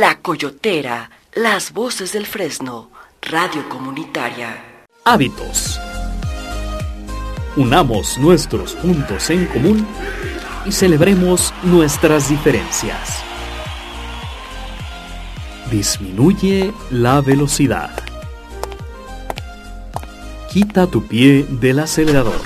[0.00, 4.86] La Coyotera, las voces del Fresno, radio comunitaria.
[5.04, 5.78] Hábitos.
[7.54, 9.86] Unamos nuestros puntos en común
[10.64, 13.22] y celebremos nuestras diferencias.
[15.70, 17.90] Disminuye la velocidad.
[20.50, 22.40] Quita tu pie del acelerador.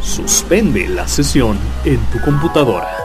[0.00, 2.97] Suspende la sesión en tu computadora.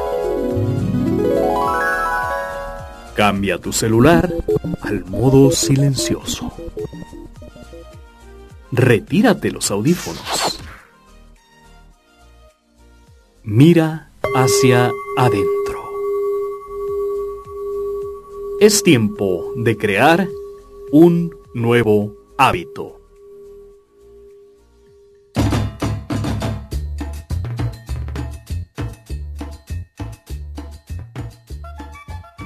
[3.15, 4.33] Cambia tu celular
[4.81, 6.51] al modo silencioso.
[8.71, 10.59] Retírate los audífonos.
[13.43, 15.83] Mira hacia adentro.
[18.59, 20.27] Es tiempo de crear
[20.91, 23.02] un nuevo hábito.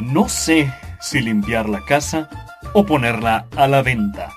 [0.07, 2.29] No sé si limpiar la casa
[2.71, 4.30] o ponerla a la venta.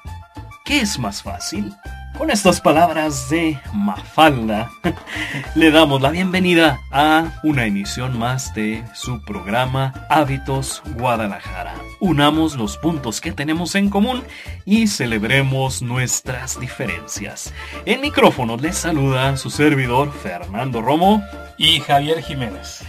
[0.64, 1.72] ¿Qué es más fácil?
[2.18, 4.68] Con estas palabras de Mafalda,
[5.54, 11.76] le damos la bienvenida a una emisión más de su programa Hábitos Guadalajara.
[12.00, 14.24] Unamos los puntos que tenemos en común
[14.64, 17.54] y celebremos nuestras diferencias.
[17.86, 21.22] En micrófono les saluda su servidor Fernando Romo
[21.58, 22.84] y Javier Jiménez.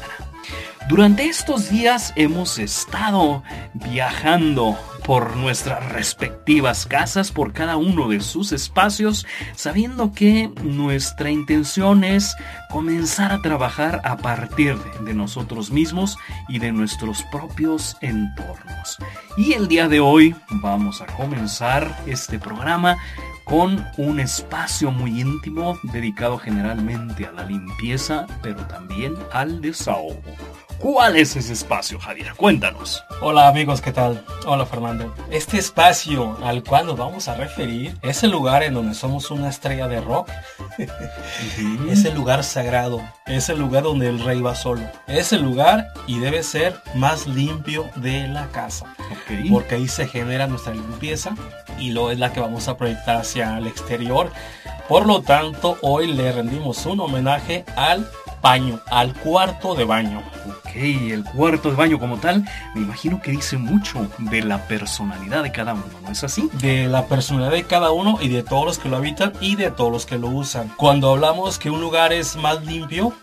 [0.88, 8.52] Durante estos días hemos estado viajando por nuestras respectivas casas, por cada uno de sus
[8.52, 9.26] espacios,
[9.56, 12.36] sabiendo que nuestra intención es
[12.70, 16.18] comenzar a trabajar a partir de nosotros mismos
[16.48, 18.98] y de nuestros propios entornos.
[19.38, 22.98] Y el día de hoy vamos a comenzar este programa
[23.46, 30.22] con un espacio muy íntimo dedicado generalmente a la limpieza, pero también al desahogo.
[30.80, 32.34] ¿Cuál es ese espacio, Javier?
[32.36, 33.04] Cuéntanos.
[33.20, 34.24] Hola amigos, ¿qué tal?
[34.46, 35.14] Hola Fernando.
[35.30, 39.50] Este espacio al cual nos vamos a referir es el lugar en donde somos una
[39.50, 40.30] estrella de rock.
[41.90, 43.02] Es el lugar sagrado.
[43.26, 44.82] Es el lugar donde el rey va solo.
[45.08, 48.86] Es el lugar y debe ser más limpio de la casa.
[49.50, 51.36] Porque ahí se genera nuestra limpieza
[51.78, 54.32] y lo es la que vamos a proyectar hacia el exterior.
[54.88, 58.10] Por lo tanto, hoy le rendimos un homenaje al
[58.42, 60.22] baño, al cuarto de baño.
[60.48, 62.46] Ok, el cuarto de baño como tal,
[62.76, 66.50] me imagino que dice mucho de la personalidad de cada uno, ¿no es así?
[66.54, 69.72] De la personalidad de cada uno y de todos los que lo habitan y de
[69.72, 70.70] todos los que lo usan.
[70.78, 73.14] Cuando hablamos que un lugar es más limpio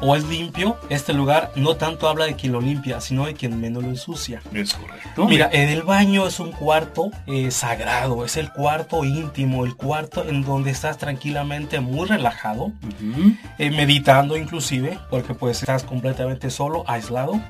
[0.00, 3.60] o es limpio, este lugar no tanto habla de quien lo limpia, sino de quien
[3.60, 4.42] menos lo ensucia.
[4.52, 5.26] Es correcto.
[5.26, 10.24] Mira, en el baño es un cuarto eh, sagrado, es el cuarto íntimo, el cuarto
[10.28, 12.72] en donde estás tranquilamente muy relajado,
[13.58, 17.40] eh, meditando inclusive, porque pues estás completamente solo, aislado.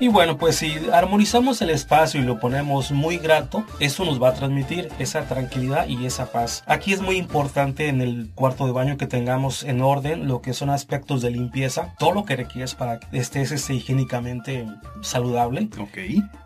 [0.00, 4.30] Y bueno, pues si armonizamos el espacio y lo ponemos muy grato, eso nos va
[4.30, 6.62] a transmitir esa tranquilidad y esa paz.
[6.66, 10.52] Aquí es muy importante en el cuarto de baño que tengamos en orden lo que
[10.52, 14.66] son aspectos de limpieza, todo lo que requieres para que estés este, higiénicamente
[15.02, 15.68] saludable.
[15.78, 15.98] Ok.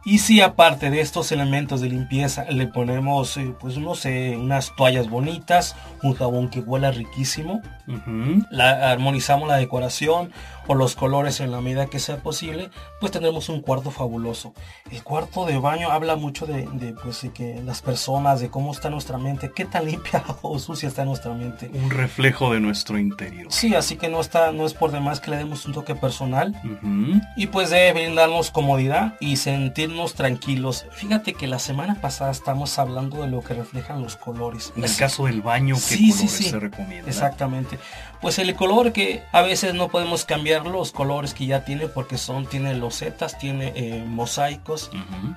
[0.05, 4.75] Y si aparte de estos elementos de limpieza le ponemos, eh, pues no sé, unas
[4.75, 7.61] toallas bonitas, un jabón que huela riquísimo,
[8.51, 10.33] la, armonizamos la decoración
[10.69, 12.71] o los colores en la medida que sea posible,
[13.01, 14.53] pues tendremos un cuarto fabuloso.
[14.91, 16.69] El cuarto de baño habla mucho de,
[17.03, 20.89] pues, de que las personas, de cómo está nuestra mente, qué tan limpia o sucia
[20.89, 21.71] está nuestra mente.
[21.73, 23.47] Un reflejo de nuestro interior.
[23.51, 26.55] Sí, así que no está, no es por demás que le demos un toque personal
[27.37, 30.85] y pues debe brindarnos comodidad y sentirnos tranquilos.
[30.93, 34.73] Fíjate que la semana pasada estamos hablando de lo que reflejan los colores.
[34.77, 37.09] En el caso del baño, ¿qué colores se recomienda?
[37.09, 37.79] Exactamente.
[38.21, 41.89] Pues el color que a veces no podemos cambiar ver los colores que ya tiene
[41.89, 44.91] porque son, tiene losetas, tiene eh, mosaicos.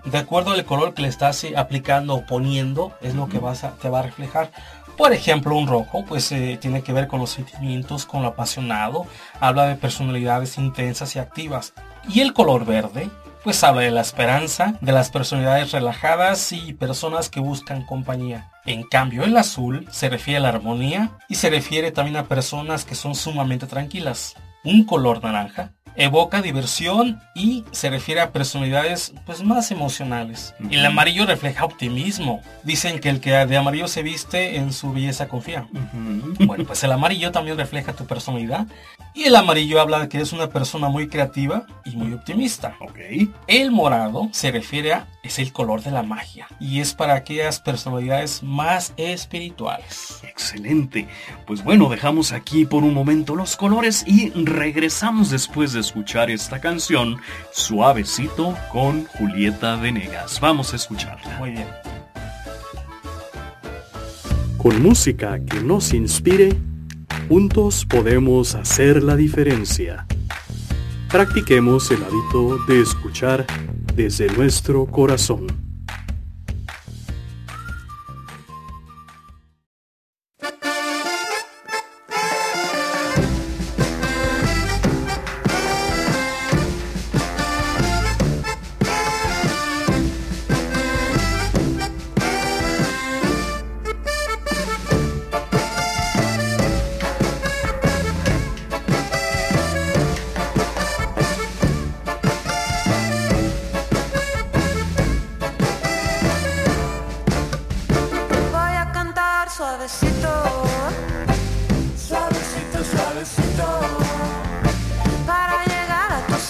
[0.06, 3.64] De acuerdo al color que le estás eh, aplicando o poniendo, es lo que vas
[3.64, 4.52] a, te va a reflejar.
[4.98, 9.08] Por ejemplo, un rojo, pues eh, tiene que ver con los sentimientos, con lo apasionado,
[9.40, 11.74] habla de personalidades intensas y activas.
[12.08, 13.10] Y el color verde,
[13.44, 18.52] pues habla de la esperanza, de las personalidades relajadas y personas que buscan compañía.
[18.66, 22.86] En cambio, el azul se refiere a la armonía y se refiere también a personas
[22.86, 24.36] que son sumamente tranquilas.
[24.64, 30.54] Un color naranja evoca diversión y se refiere a personalidades pues más emocionales.
[30.70, 32.42] El amarillo refleja optimismo.
[32.64, 35.68] Dicen que el que de amarillo se viste en su belleza confía.
[36.40, 38.68] Bueno, pues el amarillo también refleja tu personalidad
[39.14, 42.76] y el amarillo habla de que es una persona muy creativa y muy optimista.
[43.48, 47.60] El morado se refiere a es el color de la magia y es para aquellas
[47.60, 50.20] personalidades más espirituales.
[50.24, 51.08] Excelente.
[51.46, 56.62] Pues bueno, dejamos aquí por un momento los colores y regresamos después de escuchar esta
[56.62, 57.18] canción,
[57.52, 60.40] Suavecito, con Julieta Venegas.
[60.40, 61.38] Vamos a escucharla.
[61.38, 61.68] Muy bien.
[64.58, 66.56] Con música que nos inspire,
[67.28, 70.06] juntos podemos hacer la diferencia.
[71.10, 73.46] Practiquemos el hábito de escuchar
[73.96, 75.71] desde nuestro corazón.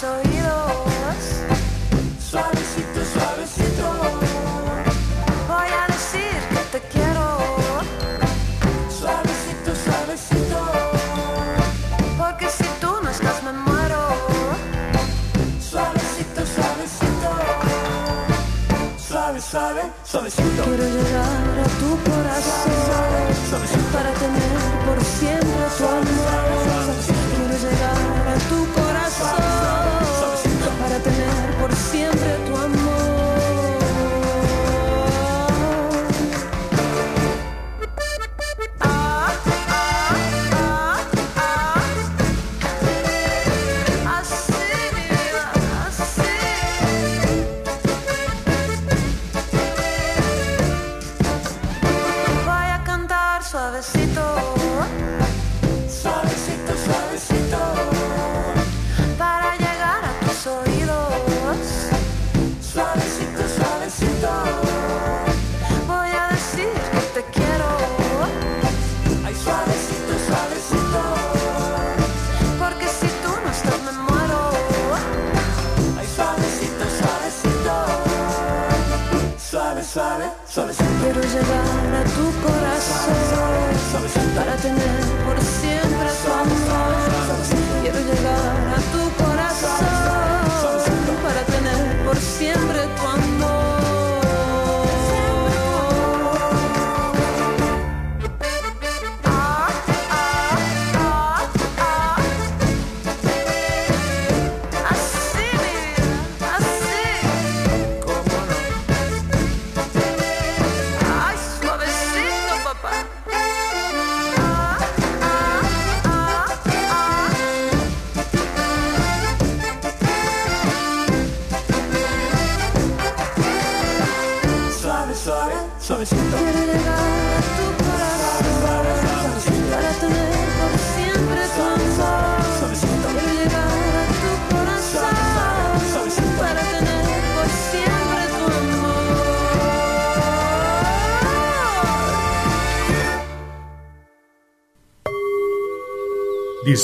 [0.00, 1.22] oídos.
[2.30, 3.86] Suavecito, suavecito.
[5.48, 7.26] Voy a decir que te quiero.
[8.98, 10.58] Suavecito, suavecito.
[12.18, 14.02] Porque si tú no estás, me muero.
[15.70, 17.30] Suavecito, suavecito.
[19.08, 20.62] Suave, suave, suavecito.
[20.64, 22.72] Quiero llegar a tu corazón.
[23.50, 23.92] Suavecito.
[23.92, 25.41] Para tener por siempre
[84.34, 86.61] para tener por siempre su amor.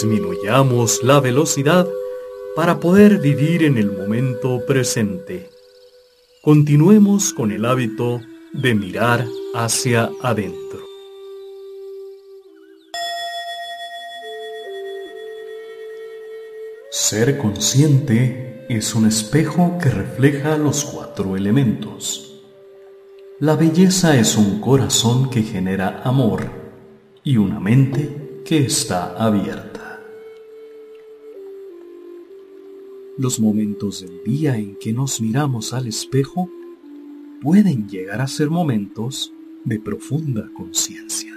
[0.00, 1.88] Disminuyamos la velocidad
[2.54, 5.50] para poder vivir en el momento presente.
[6.40, 8.20] Continuemos con el hábito
[8.52, 9.26] de mirar
[9.56, 10.78] hacia adentro.
[16.92, 22.40] Ser consciente es un espejo que refleja los cuatro elementos.
[23.40, 26.44] La belleza es un corazón que genera amor
[27.24, 29.67] y una mente que está abierta.
[33.18, 36.48] Los momentos del día en que nos miramos al espejo
[37.42, 39.32] pueden llegar a ser momentos
[39.64, 41.34] de profunda conciencia.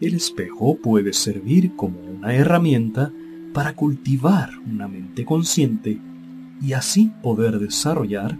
[0.00, 3.12] El espejo puede servir como una herramienta
[3.52, 6.00] para cultivar una mente consciente
[6.62, 8.38] y así poder desarrollar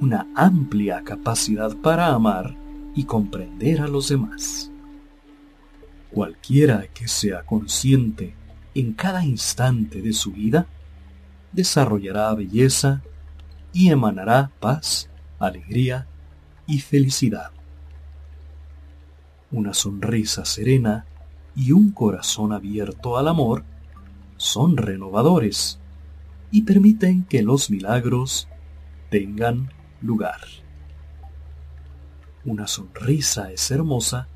[0.00, 2.56] una amplia capacidad para amar
[2.94, 4.70] y comprender a los demás.
[6.12, 8.36] Cualquiera que sea consciente
[8.76, 10.68] en cada instante de su vida,
[11.52, 13.02] desarrollará belleza
[13.72, 16.06] y emanará paz, alegría
[16.66, 17.50] y felicidad.
[19.50, 21.06] Una sonrisa serena
[21.56, 23.64] y un corazón abierto al amor
[24.36, 25.80] son renovadores
[26.50, 28.48] y permiten que los milagros
[29.10, 30.40] tengan lugar.
[32.44, 34.28] Una sonrisa es hermosa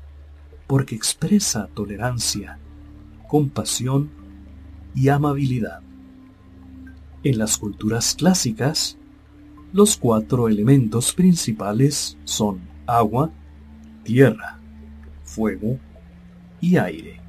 [0.67, 2.57] porque expresa tolerancia,
[3.27, 4.09] compasión
[4.95, 5.82] y amabilidad.
[7.23, 8.97] En las culturas clásicas,
[9.71, 13.31] los cuatro elementos principales son agua,
[14.03, 14.59] tierra,
[15.23, 15.79] fuego
[16.59, 17.21] y aire.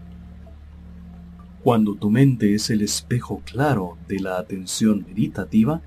[1.63, 5.81] Cuando tu mente es el espejo claro de la atención meditativa,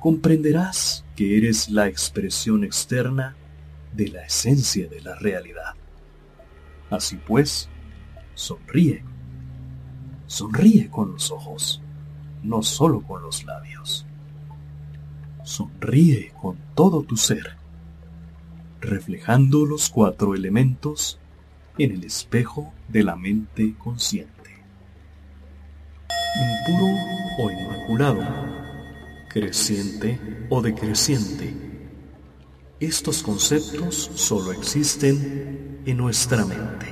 [0.00, 3.36] comprenderás que eres la expresión externa
[3.94, 5.74] de la esencia de la realidad.
[6.90, 7.70] Así pues,
[8.34, 9.02] sonríe.
[10.26, 11.82] Sonríe con los ojos,
[12.42, 14.06] no solo con los labios.
[15.44, 17.56] Sonríe con todo tu ser,
[18.80, 21.18] reflejando los cuatro elementos
[21.78, 24.62] en el espejo de la mente consciente.
[26.66, 26.94] Impuro
[27.40, 28.20] o inmaculado,
[29.28, 31.54] creciente o decreciente.
[32.80, 36.86] Estos conceptos solo existen en nuestra mente.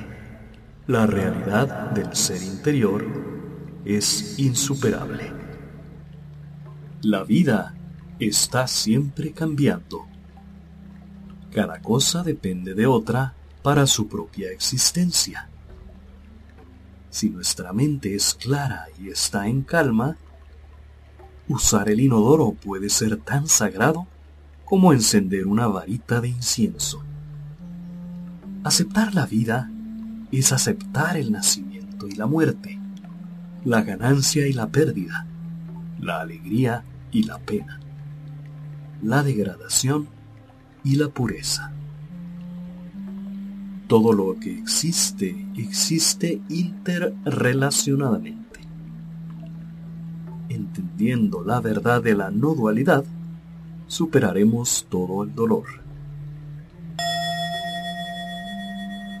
[0.87, 3.05] La realidad del ser interior
[3.85, 5.36] es insuperable.
[7.03, 7.75] La vida
[8.17, 10.07] está siempre cambiando.
[11.53, 15.47] Cada cosa depende de otra para su propia existencia.
[17.11, 20.17] Si nuestra mente es clara y está en calma,
[21.47, 24.07] usar el inodoro puede ser tan sagrado
[24.65, 27.03] como encender una varita de incienso.
[28.63, 29.69] Aceptar la vida
[30.31, 32.79] es aceptar el nacimiento y la muerte,
[33.63, 35.27] la ganancia y la pérdida,
[35.99, 37.79] la alegría y la pena,
[39.01, 40.07] la degradación
[40.83, 41.71] y la pureza.
[43.87, 48.59] Todo lo que existe existe interrelacionadamente.
[50.49, 53.05] Entendiendo la verdad de la no dualidad,
[53.87, 55.65] superaremos todo el dolor.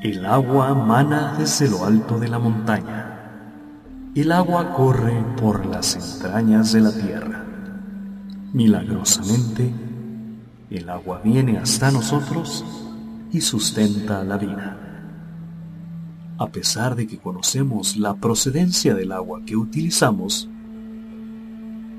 [0.03, 3.06] El agua mana desde lo alto de la montaña.
[4.17, 7.45] El agua corre por las entrañas de la tierra.
[8.51, 9.71] Milagrosamente,
[10.71, 12.65] el agua viene hasta nosotros
[13.31, 14.75] y sustenta la vida.
[16.39, 20.49] A pesar de que conocemos la procedencia del agua que utilizamos,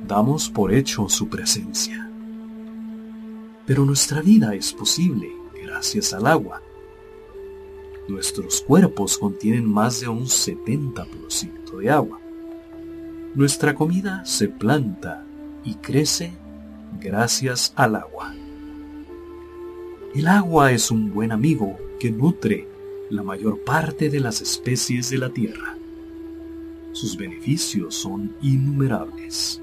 [0.09, 2.11] damos por hecho su presencia.
[3.65, 5.31] Pero nuestra vida es posible
[5.63, 6.63] gracias al agua.
[8.09, 12.19] Nuestros cuerpos contienen más de un 70% de agua.
[13.35, 15.27] Nuestra comida se planta
[15.62, 16.33] y crece
[16.99, 18.35] gracias al agua.
[20.15, 22.67] El agua es un buen amigo que nutre
[23.11, 25.77] la mayor parte de las especies de la tierra.
[26.93, 29.61] Sus beneficios son innumerables.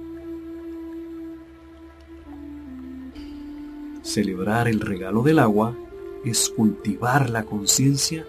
[4.03, 5.75] Celebrar el regalo del agua
[6.23, 8.25] es cultivar la conciencia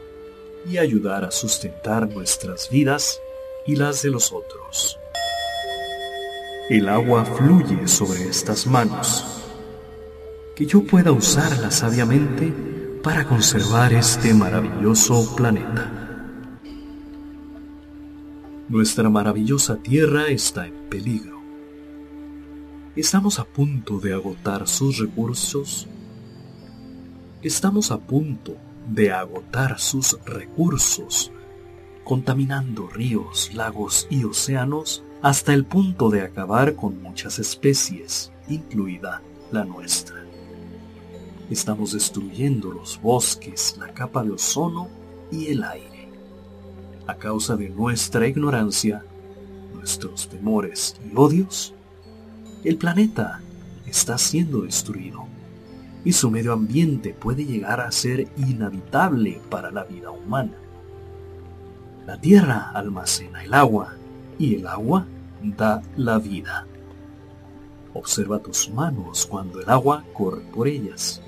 [0.68, 3.20] y ayudar a sustentar nuestras vidas
[3.66, 4.98] y las de los otros.
[6.68, 9.24] El agua fluye sobre estas manos
[10.56, 12.52] que yo pueda usarla sabiamente
[13.02, 15.92] para conservar este maravilloso planeta.
[18.68, 21.40] Nuestra maravillosa Tierra está en peligro.
[22.96, 25.86] Estamos a punto de agotar sus recursos.
[27.42, 28.56] Estamos a punto
[28.88, 31.32] de agotar sus recursos,
[32.04, 39.64] contaminando ríos, lagos y océanos hasta el punto de acabar con muchas especies, incluida la
[39.64, 40.24] nuestra.
[41.50, 44.88] Estamos destruyendo los bosques, la capa de ozono
[45.30, 46.08] y el aire.
[47.06, 49.04] A causa de nuestra ignorancia,
[49.74, 51.74] nuestros temores y odios,
[52.64, 53.40] el planeta
[53.86, 55.26] está siendo destruido
[56.06, 60.52] y su medio ambiente puede llegar a ser inhabitable para la vida humana.
[62.06, 63.96] La tierra almacena el agua
[64.38, 65.04] y el agua
[65.42, 66.64] da la vida.
[67.92, 71.20] Observa tus manos cuando el agua corre por ellas.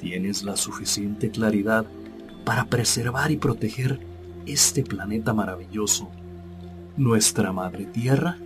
[0.00, 1.86] ¿Tienes la suficiente claridad
[2.44, 3.98] para preservar y proteger
[4.46, 6.08] este planeta maravilloso,
[6.96, 8.38] nuestra Madre Tierra?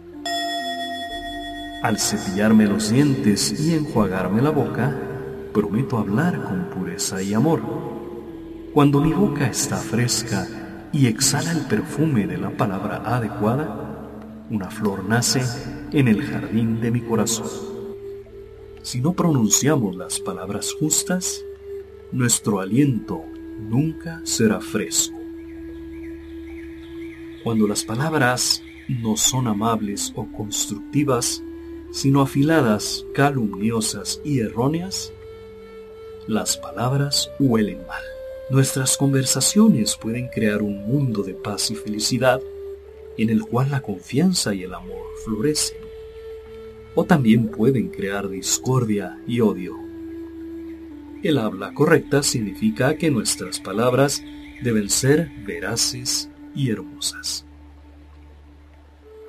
[1.85, 4.99] Al cepillarme los dientes y enjuagarme la boca,
[5.53, 7.61] prometo hablar con pureza y amor.
[8.73, 14.09] Cuando mi boca está fresca y exhala el perfume de la palabra adecuada,
[14.49, 15.43] una flor nace
[15.93, 17.51] en el jardín de mi corazón.
[18.81, 21.45] Si no pronunciamos las palabras justas,
[22.13, 23.27] nuestro aliento
[23.61, 25.19] nunca será fresco.
[27.45, 31.43] Cuando las palabras no son amables o constructivas,
[31.95, 35.13] sino afiladas, calumniosas y erróneas,
[36.27, 38.03] las palabras huelen mal.
[38.51, 42.41] Nuestras conversaciones pueden crear un mundo de paz y felicidad
[43.17, 45.79] en el cual la confianza y el amor florecen.
[46.97, 49.77] O también pueden crear discordia y odio.
[51.23, 54.21] El habla correcta significa que nuestras palabras
[54.65, 57.44] deben ser veraces y hermosas.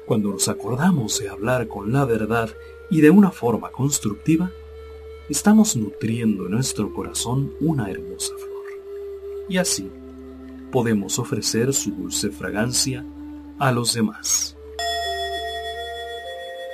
[0.05, 2.49] Cuando nos acordamos de hablar con la verdad
[2.91, 4.51] y de una forma constructiva,
[5.29, 8.55] estamos nutriendo en nuestro corazón una hermosa flor.
[9.49, 9.89] Y así
[10.71, 13.03] podemos ofrecer su dulce fragancia
[13.57, 14.55] a los demás.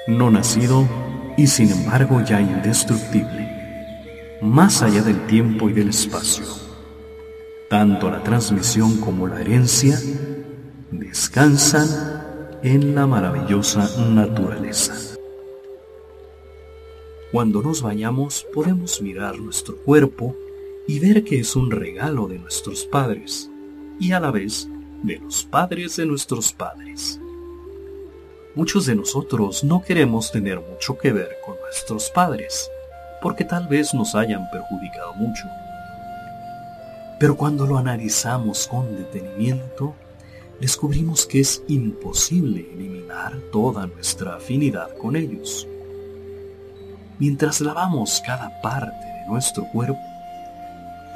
[0.08, 0.86] No nacido
[1.38, 6.46] y sin embargo ya indestructible, más allá del tiempo y del espacio.
[7.70, 9.98] Tanto la transmisión como la herencia
[10.92, 12.21] descansan
[12.64, 14.94] en la maravillosa naturaleza.
[17.32, 20.36] Cuando nos bañamos podemos mirar nuestro cuerpo
[20.88, 23.50] y ver que es un regalo de nuestros padres
[24.00, 24.68] y a la vez
[25.02, 27.20] de los padres de nuestros padres.
[28.54, 32.70] Muchos de nosotros no queremos tener mucho que ver con nuestros padres,
[33.24, 35.46] porque tal vez nos hayan perjudicado mucho.
[37.20, 39.96] Pero cuando lo analizamos con detenimiento,
[40.62, 45.68] descubrimos que es imposible eliminar toda nuestra afinidad con ellos.
[47.18, 50.00] Mientras lavamos cada parte de nuestro cuerpo,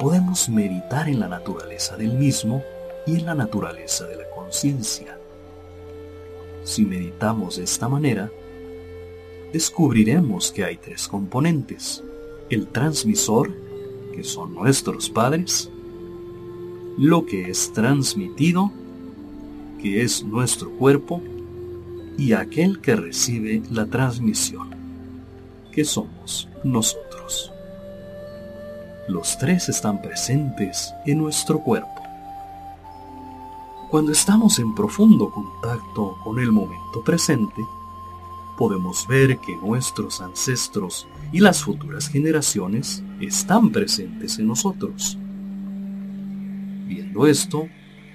[0.00, 2.62] podemos meditar en la naturaleza del mismo
[3.06, 5.16] y en la naturaleza de la conciencia.
[6.64, 8.28] Si meditamos de esta manera,
[9.52, 12.02] descubriremos que hay tres componentes.
[12.50, 13.52] El transmisor,
[14.12, 15.70] que son nuestros padres,
[16.98, 18.72] lo que es transmitido,
[19.94, 21.22] es nuestro cuerpo,
[22.18, 24.70] y aquel que recibe la transmisión,
[25.72, 27.52] que somos nosotros.
[29.08, 32.02] Los tres están presentes en nuestro cuerpo.
[33.90, 37.62] Cuando estamos en profundo contacto con el momento presente,
[38.56, 45.16] podemos ver que nuestros ancestros y las futuras generaciones están presentes en nosotros.
[46.88, 47.68] Viendo esto,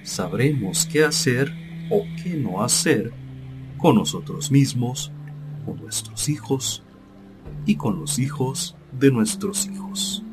[0.03, 1.61] sabremos qué hacer
[1.91, 3.12] o qué no hacer
[3.77, 5.12] con nosotros mismos,
[5.65, 6.84] con nuestros hijos
[7.65, 10.23] y con los hijos de nuestros hijos.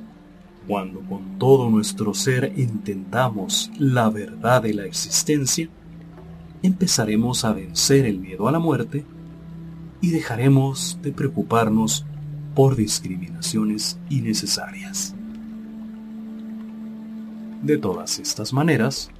[0.66, 5.68] Cuando con todo nuestro ser entendamos la verdad de la existencia,
[6.62, 9.04] empezaremos a vencer el miedo a la muerte
[10.00, 12.04] y dejaremos de preocuparnos
[12.54, 15.14] por discriminaciones innecesarias.
[17.62, 19.10] De todas estas maneras,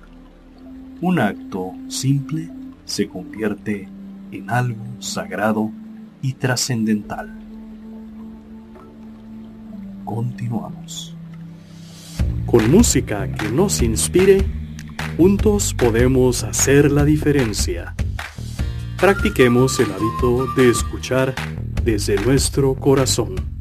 [1.01, 2.51] un acto simple
[2.85, 3.89] se convierte
[4.33, 5.71] en algo sagrado
[6.23, 7.31] y trascendental.
[10.05, 11.15] Continuamos.
[12.47, 14.45] Con música que nos inspire,
[15.17, 17.95] juntos podemos hacer la diferencia.
[18.99, 21.35] Practiquemos el hábito de escuchar
[21.85, 23.58] desde nuestro corazón.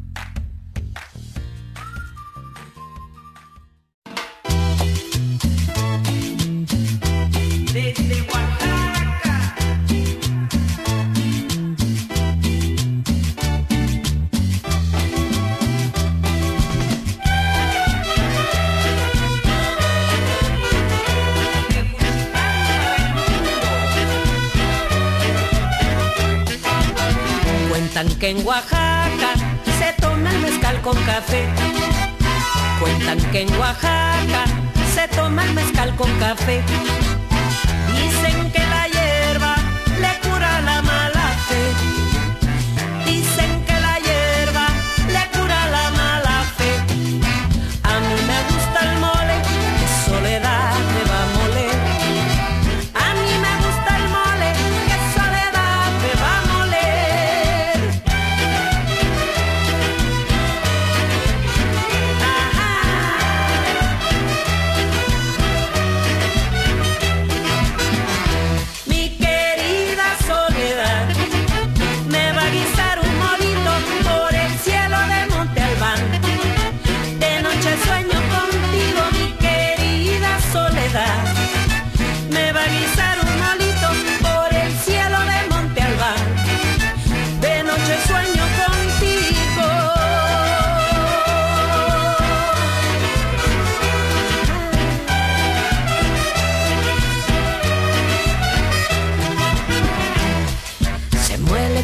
[28.28, 29.32] Que en Oaxaca
[29.80, 31.46] se toma el mezcal con café.
[32.78, 34.44] Cuentan que en Oaxaca
[34.94, 36.62] se toma el mezcal con café.
[37.94, 38.87] Dicen que la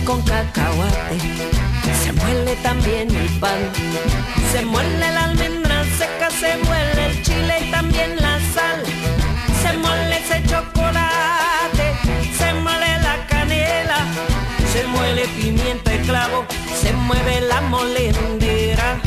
[0.05, 1.17] con cacahuate.
[2.03, 3.59] Se muele también el pan,
[4.51, 8.83] se muele la almendra seca, se muele el chile y también la sal.
[9.61, 11.85] Se muele ese chocolate,
[12.37, 13.99] se muele la canela,
[14.73, 16.45] se muele pimienta y clavo,
[16.81, 18.99] se mueve la molendera.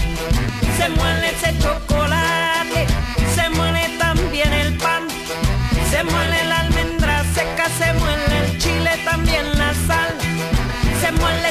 [0.77, 2.87] Se muele ese chocolate,
[3.35, 4.96] se muele también el pan.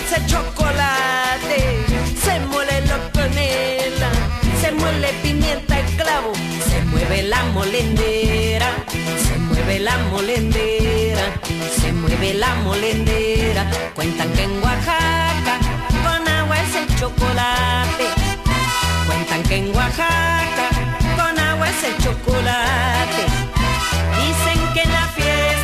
[0.06, 1.60] Ese chocolate,
[2.24, 4.10] se muele la canela,
[4.62, 6.32] se muele pimienta y clavo,
[6.70, 8.70] se mueve la molendera,
[9.26, 11.26] se mueve la molendera,
[11.80, 13.66] se mueve la molendera.
[13.96, 15.56] Cuentan que en Oaxaca
[16.04, 18.06] con agua es el chocolate.
[19.08, 20.68] Cuentan que en Oaxaca
[21.18, 23.24] con agua es el chocolate.
[24.22, 25.55] Dicen que la fiesta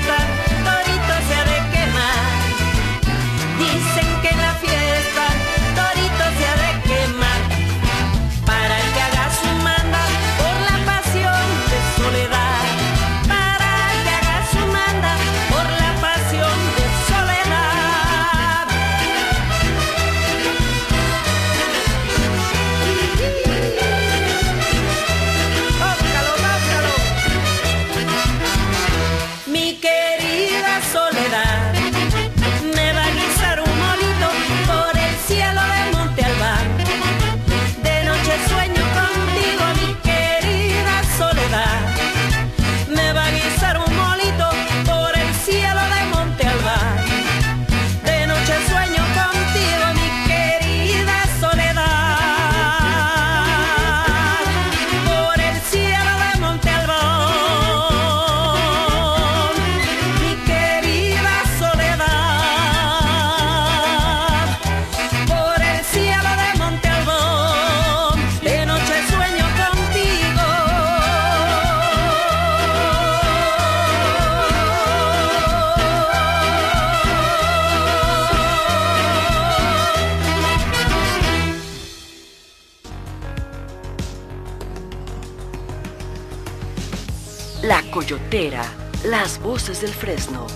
[89.62, 90.47] Fresno,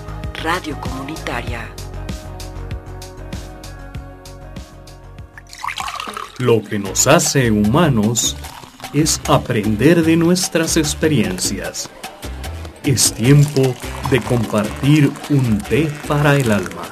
[0.42, 1.70] radio comunitaria.
[6.40, 8.36] Lo que nos hace humanos
[8.94, 11.88] es aprender de nuestras experiencias.
[12.84, 13.76] Es tiempo
[14.10, 16.85] de compartir un té para el alma.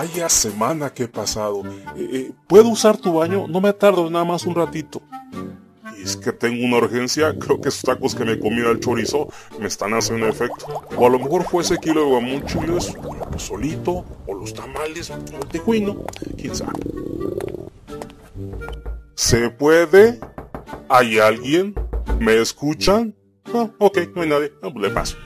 [0.00, 1.62] Vaya semana que he pasado.
[1.94, 3.46] Eh, eh, ¿Puedo usar tu baño?
[3.46, 5.02] No me tardo nada más un ratito.
[5.98, 7.38] Y es que tengo una urgencia.
[7.38, 10.64] Creo que esos tacos que me comí al chorizo me están haciendo efecto.
[10.96, 15.10] O a lo mejor fue ese kilo de guamón chiles, o solito, o los tamales,
[15.10, 15.18] o
[15.50, 15.98] tejuino.
[16.38, 16.80] Quién sabe.
[19.16, 20.18] ¿Se puede?
[20.88, 21.74] ¿Hay alguien?
[22.18, 23.14] ¿Me escuchan?
[23.52, 24.52] Ah, ok, no hay nadie.
[24.62, 25.18] Ah, pues le paso.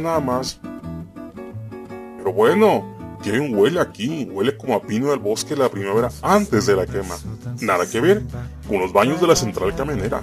[0.00, 0.58] Nada más.
[2.18, 4.28] Pero bueno, ¿quién huele aquí?
[4.30, 7.16] Huele como a pino del bosque la primavera antes de la quema.
[7.60, 8.22] Nada que ver
[8.68, 10.22] con los baños de la central camionera.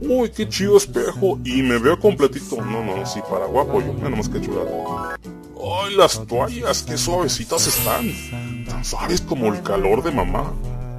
[0.00, 1.38] Uy, qué chido espejo.
[1.44, 2.56] Y me veo completito.
[2.56, 3.92] No, no, sí, para guapo yo.
[3.94, 5.18] Nada que chulada.
[5.62, 8.64] Ay, las toallas, qué suavecitas están.
[8.66, 10.52] Tan suaves como el calor de mamá.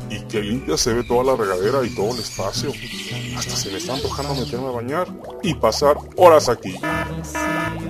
[0.10, 2.72] Y qué limpia se ve toda la regadera y todo el espacio.
[3.38, 5.08] Hasta se me está antojando meterme a bañar
[5.42, 6.76] y pasar horas aquí.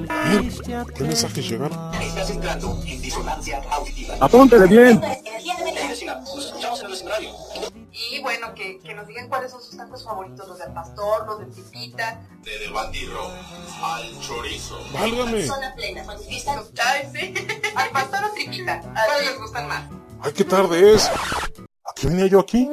[0.08, 1.94] Bien, ¿qué mensajes llegaron?
[2.02, 4.16] Estás entrando en disonancia auditiva.
[4.20, 5.02] Apúntele bien.
[5.02, 7.30] Nos escuchamos en el escenario.
[7.92, 11.40] Y bueno, que, que nos digan cuáles son sus tacos favoritos, los del pastor, los
[11.40, 13.30] de tripita, Desde el bandirro
[13.84, 14.80] al chorizo.
[14.94, 15.46] Válgame.
[15.46, 16.02] zona plena.
[16.02, 19.84] Al pastor o tripita, ¿cuáles les gustan más?
[20.22, 21.08] Ay, qué tarde es.
[21.08, 22.70] ¿A qué venía yo aquí?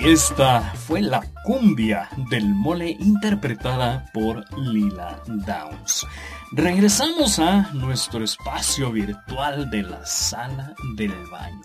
[0.00, 6.06] Y esta fue la cumbia del mole interpretada por Lila Downs.
[6.52, 11.64] Regresamos a nuestro espacio virtual de la sala del baño.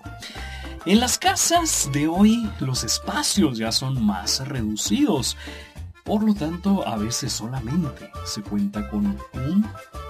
[0.88, 5.38] En las casas de hoy los espacios ya son más reducidos.
[6.04, 9.66] Por lo tanto, a veces solamente se cuenta con un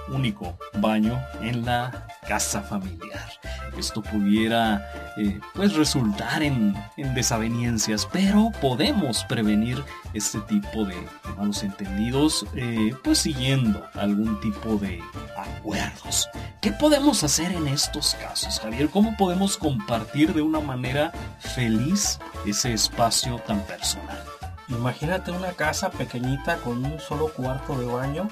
[0.08, 3.30] único baño en la casa familiar.
[3.78, 10.96] Esto pudiera eh, pues resultar en, en, desavenencias, pero podemos prevenir este tipo de
[11.36, 15.00] malos entendidos, eh, pues siguiendo algún tipo de
[15.36, 16.28] acuerdos.
[16.60, 18.88] ¿Qué podemos hacer en estos casos, Javier?
[18.90, 24.24] ¿Cómo podemos compartir de una manera feliz ese espacio tan personal?
[24.68, 28.28] Imagínate una casa pequeñita con un solo cuarto de baño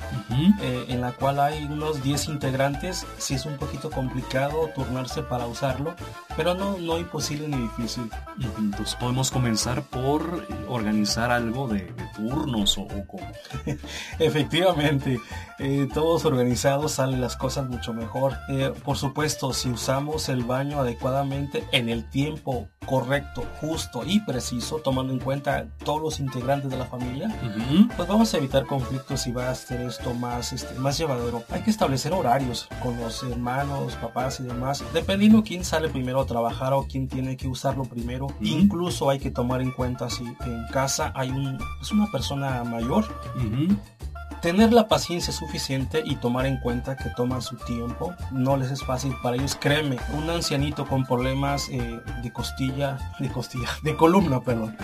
[0.61, 3.07] eh, en la cual hay unos 10 integrantes.
[3.19, 5.95] Si es un poquito complicado turnarse para usarlo,
[6.37, 8.11] pero no, no imposible ni difícil.
[8.59, 13.31] Entonces podemos comenzar por organizar algo de, turnos o, como.
[14.19, 15.21] Efectivamente,
[15.59, 18.39] eh, todos organizados salen las cosas mucho mejor.
[18.49, 24.79] Eh, por supuesto, si usamos el baño adecuadamente en el tiempo correcto, justo y preciso,
[24.79, 27.29] tomando en cuenta todos los integrantes de la familia,
[27.97, 31.43] pues vamos a evitar conflictos y va a hacer esto más, este, más llevadero.
[31.51, 36.27] Hay que establecer horarios con los hermanos, papás y demás, dependiendo quién sale primero a
[36.27, 38.29] trabajar o quién tiene que usarlo primero.
[38.41, 43.05] Incluso hay que tomar en cuenta si en casa hay un, es una persona mayor
[44.43, 48.13] tener la paciencia suficiente y tomar en cuenta que toman su tiempo.
[48.33, 49.57] No les es fácil para ellos.
[49.59, 54.77] Créeme, un ancianito con problemas eh, de costilla, de costilla, de columna, perdón,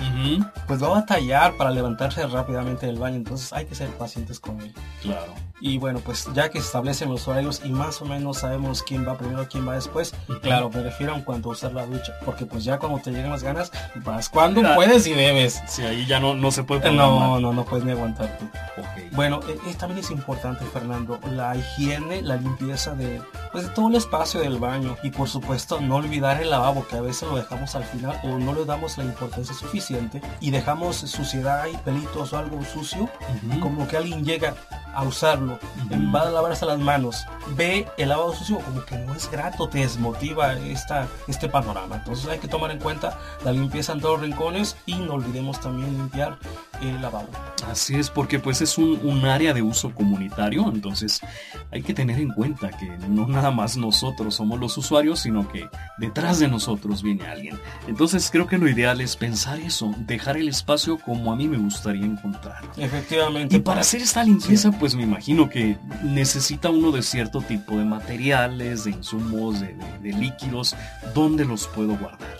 [0.69, 3.17] pues va a batallar para levantarse rápidamente del baño.
[3.17, 4.73] Entonces hay que ser pacientes con él.
[5.03, 5.35] Claro.
[5.61, 9.07] Y bueno, pues ya que se establecen los horarios y más o menos sabemos quién
[9.07, 12.63] va primero, quién va después, claro, me refiero a cuando usar la ducha, porque pues
[12.63, 13.73] ya cuando te llegan las ganas,
[14.05, 15.61] vas cuando puedes y debes.
[15.67, 18.45] Si ahí ya no, no se puede No, no, no puedes ni aguantarte.
[18.93, 19.11] Okay.
[19.13, 23.97] Bueno, eh, también es importante, Fernando, la higiene, la limpieza de, pues, de todo el
[23.97, 27.75] espacio del baño y por supuesto no olvidar el lavabo que a veces lo dejamos
[27.75, 32.39] al final o no le damos la importancia suficiente y dejamos suciedad y pelitos o
[32.39, 33.09] algo sucio,
[33.61, 34.55] como que alguien llega
[34.95, 35.59] a usarlo,
[36.15, 37.27] va a lavarse las manos,
[37.57, 41.97] ve el lavado sucio como que no es grato, te desmotiva esta, este panorama.
[41.97, 45.61] Entonces hay que tomar en cuenta la limpieza en todos los rincones y no olvidemos
[45.61, 46.39] también limpiar
[46.83, 47.29] el lavabo.
[47.69, 51.21] Así es, porque pues es un, un, área de uso comunitario, entonces
[51.71, 55.69] hay que tener en cuenta que no nada más nosotros somos los usuarios, sino que
[55.99, 57.59] detrás de nosotros viene alguien.
[57.87, 61.59] Entonces creo que lo ideal es pensar eso, dejar el espacio como a mí me
[61.59, 62.63] gustaría encontrar.
[62.77, 63.57] Efectivamente.
[63.57, 67.85] Y para hacer esta limpieza, pues me imagino que necesita uno de cierto tipo de
[67.85, 70.77] materiales, de insumos, de, de líquidos,
[71.15, 72.39] ¿dónde los puedo guardar?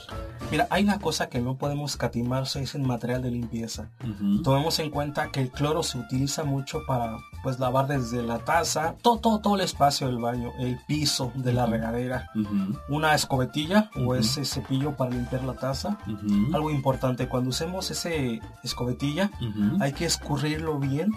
[0.51, 3.91] Mira, hay una cosa que no podemos catimarse, es el material de limpieza.
[4.43, 8.97] Tomemos en cuenta que el cloro se utiliza mucho para pues lavar desde la taza,
[9.01, 12.31] todo, todo, todo el espacio del baño, el piso de la regadera,
[12.89, 15.99] una escobetilla o ese cepillo para limpiar la taza.
[16.53, 19.31] Algo importante, cuando usemos ese escobetilla,
[19.81, 21.13] hay que escurrirlo bien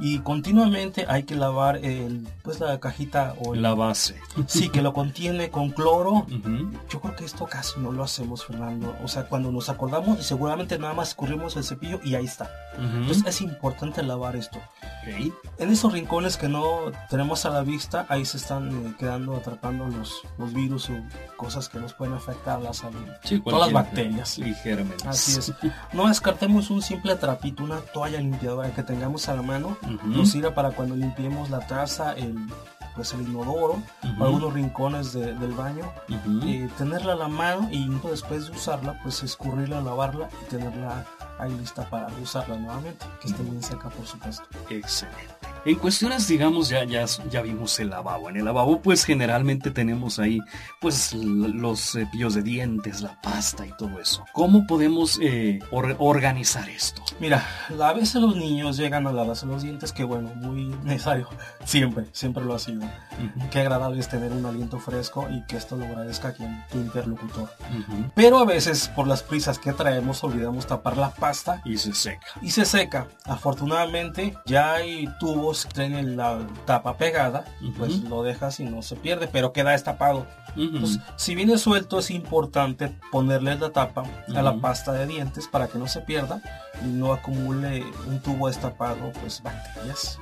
[0.00, 4.20] y continuamente hay que lavar el, pues la cajita o la base.
[4.46, 6.26] Sí, que lo contiene con cloro.
[6.88, 8.46] Yo creo que esto casi no lo hacemos
[9.02, 12.50] o sea, cuando nos acordamos y seguramente nada más escurrimos el cepillo y ahí está.
[12.78, 14.58] Entonces es importante lavar esto.
[15.58, 19.88] En esos rincones que no tenemos a la vista, ahí se están eh, quedando atrapando
[19.88, 20.94] los, los virus o
[21.36, 23.04] cosas que nos pueden afectar a la salud.
[23.44, 24.38] Todas las bacterias.
[24.38, 25.04] Y gérmenes.
[25.06, 25.52] Así es.
[25.92, 29.76] No descartemos un simple trapito, una toalla limpiadora que tengamos a la mano.
[30.04, 32.36] Nos sirva para cuando limpiemos la taza, el
[32.94, 33.82] pues el inodoro
[34.20, 35.90] algunos rincones del baño
[36.42, 41.06] y tenerla a la mano y después de usarla pues escurrirla lavarla y tenerla
[41.40, 46.70] ahí lista para usarla nuevamente que esté bien seca por supuesto excelente en cuestiones, digamos,
[46.70, 48.30] ya, ya, ya vimos el lavabo.
[48.30, 50.40] En el lavabo, pues generalmente tenemos ahí,
[50.80, 54.24] pues, los cepillos de dientes, la pasta y todo eso.
[54.32, 57.02] ¿Cómo podemos eh, organizar esto?
[57.18, 57.46] Mira,
[57.78, 61.28] a veces los niños llegan a lavarse los dientes, que bueno, muy necesario.
[61.64, 62.82] Siempre, siempre lo ha sido.
[63.50, 67.50] Qué agradable es tener un aliento fresco y que esto lo agradezca quien tu interlocutor.
[68.14, 71.29] Pero a veces, por las prisas que traemos, olvidamos tapar la pasta.
[71.64, 72.26] Y se seca.
[72.42, 73.08] Y se seca.
[73.24, 77.44] Afortunadamente, ya hay tubos tienen la tapa pegada,
[77.78, 80.26] pues lo dejas y no se pierde, pero queda destapado.
[81.16, 85.78] si viene suelto es importante ponerle la tapa a la pasta de dientes para que
[85.78, 90.18] no se pierda y no acumule un tubo destapado pues bacterias.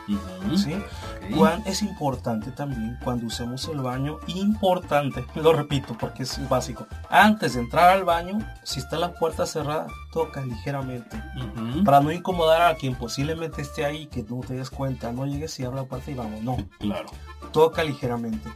[1.64, 7.60] es importante también cuando usemos el baño, importante, lo repito porque es básico, antes de
[7.60, 11.22] entrar al baño, si está la puerta cerrada, toca ligeramente
[11.84, 15.58] para no incomodar a quien posiblemente esté ahí que no te des cuenta, no llegues
[15.60, 16.56] y abra la puerta y vamos, no.
[16.78, 17.08] Claro.
[17.52, 18.48] Toca ligeramente.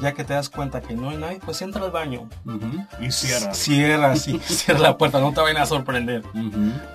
[0.00, 2.28] Ya que te das cuenta que no hay nadie, pues entra al baño.
[3.00, 3.54] Y cierra.
[3.54, 6.24] Cierra, sí, cierra la puerta, no te vayan a sorprender.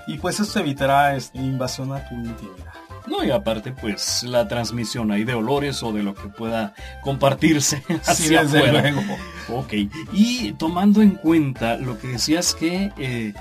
[0.08, 2.74] Y pues evitará invasión a tu intimidad.
[3.08, 7.84] No, y aparte, pues la transmisión ahí de olores o de lo que pueda compartirse
[8.06, 8.82] hacia desde afuera.
[8.92, 9.02] luego.
[9.50, 9.74] Ok,
[10.12, 13.34] y tomando en cuenta lo que decías que eh,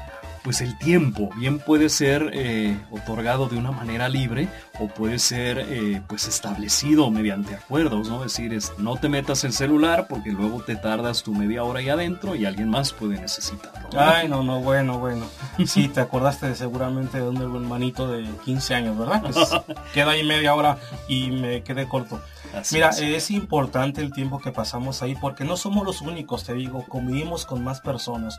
[0.45, 4.47] pues el tiempo bien puede ser eh, otorgado de una manera libre
[4.79, 8.23] o puede ser eh, pues establecido mediante acuerdos, ¿no?
[8.25, 11.81] Es decir, es, no te metas el celular porque luego te tardas tu media hora
[11.81, 13.89] ahí adentro y alguien más puede necesitarlo.
[13.91, 13.99] ¿no?
[13.99, 15.25] Ay, no, no, bueno, bueno.
[15.67, 19.23] Sí, te acordaste de, seguramente de un hermanito de 15 años, ¿verdad?
[19.23, 19.37] Pues,
[19.95, 20.77] queda ahí media hora
[21.09, 22.21] y me quedé corto.
[22.57, 22.99] Así Mira, es.
[23.01, 27.45] es importante el tiempo que pasamos ahí porque no somos los únicos, te digo, convivimos
[27.47, 28.39] con más personas.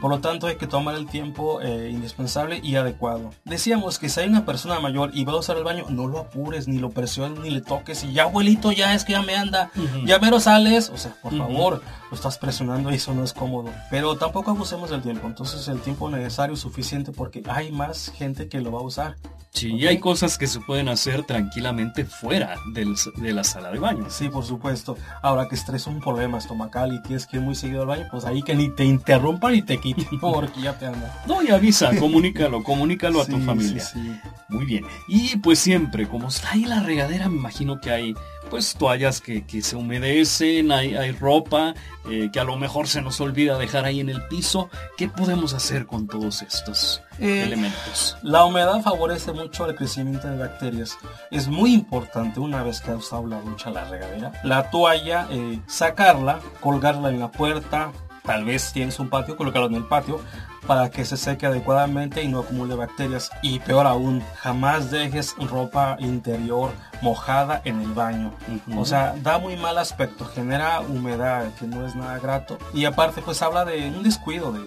[0.00, 3.30] Por lo tanto, hay que tomar el tiempo eh, indispensable y adecuado.
[3.44, 6.18] Decíamos que si hay una persona mayor y va a usar el baño, no lo
[6.20, 8.04] apures, ni lo presiones, ni le toques.
[8.04, 9.70] Y ya, abuelito, ya es que ya me anda,
[10.04, 10.90] ya mero sales.
[10.90, 13.70] O sea, por favor, lo estás presionando y eso no es cómodo.
[13.90, 15.26] Pero tampoco abusemos del tiempo.
[15.26, 19.16] Entonces, el tiempo necesario es suficiente porque hay más gente que lo va a usar.
[19.50, 23.78] Sí, y hay cosas que se pueden hacer tranquilamente fuera del- de la sala de
[23.78, 24.04] baño.
[24.08, 24.98] Sí, por supuesto.
[25.22, 28.26] Ahora que estrés un problema estomacal y tienes que ir muy seguido al baño, pues
[28.26, 31.22] ahí que ni te interrumpan ni te quiten porque ya te anda.
[31.26, 33.82] No, y avisa, comunícalo, comunícalo a tu familia.
[33.82, 34.30] sí, sí.
[34.48, 34.84] Muy bien.
[35.08, 38.14] Y pues siempre, como está ahí la regadera, me imagino que hay
[38.48, 41.74] pues toallas que, que se humedecen, hay, hay ropa
[42.10, 44.70] eh, que a lo mejor se nos olvida dejar ahí en el piso.
[44.96, 48.16] ¿Qué podemos hacer con todos estos Eh, elementos?
[48.22, 50.96] La humedad favorece mucho el crecimiento de bacterias.
[51.30, 55.60] Es muy importante una vez que has usado la ducha, la regadera, la toalla, eh,
[55.66, 57.90] sacarla, colgarla en la puerta.
[58.26, 60.20] Tal vez tienes un patio, colocarlo en el patio
[60.66, 63.30] para que se seque adecuadamente y no acumule bacterias.
[63.40, 68.32] Y peor aún, jamás dejes ropa interior mojada en el baño.
[68.76, 72.58] O sea, da muy mal aspecto, genera humedad que no es nada grato.
[72.74, 74.60] Y aparte, pues habla de un descuido de,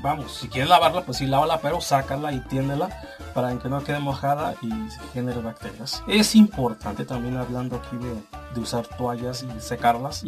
[0.00, 2.88] vamos, si quieres lavarla, pues sí, lávala, pero sácala y tiéndela
[3.36, 4.70] para que no quede mojada y
[5.12, 6.02] genere bacterias.
[6.08, 8.14] Es importante también hablando aquí de,
[8.54, 10.24] de usar toallas y secarlas.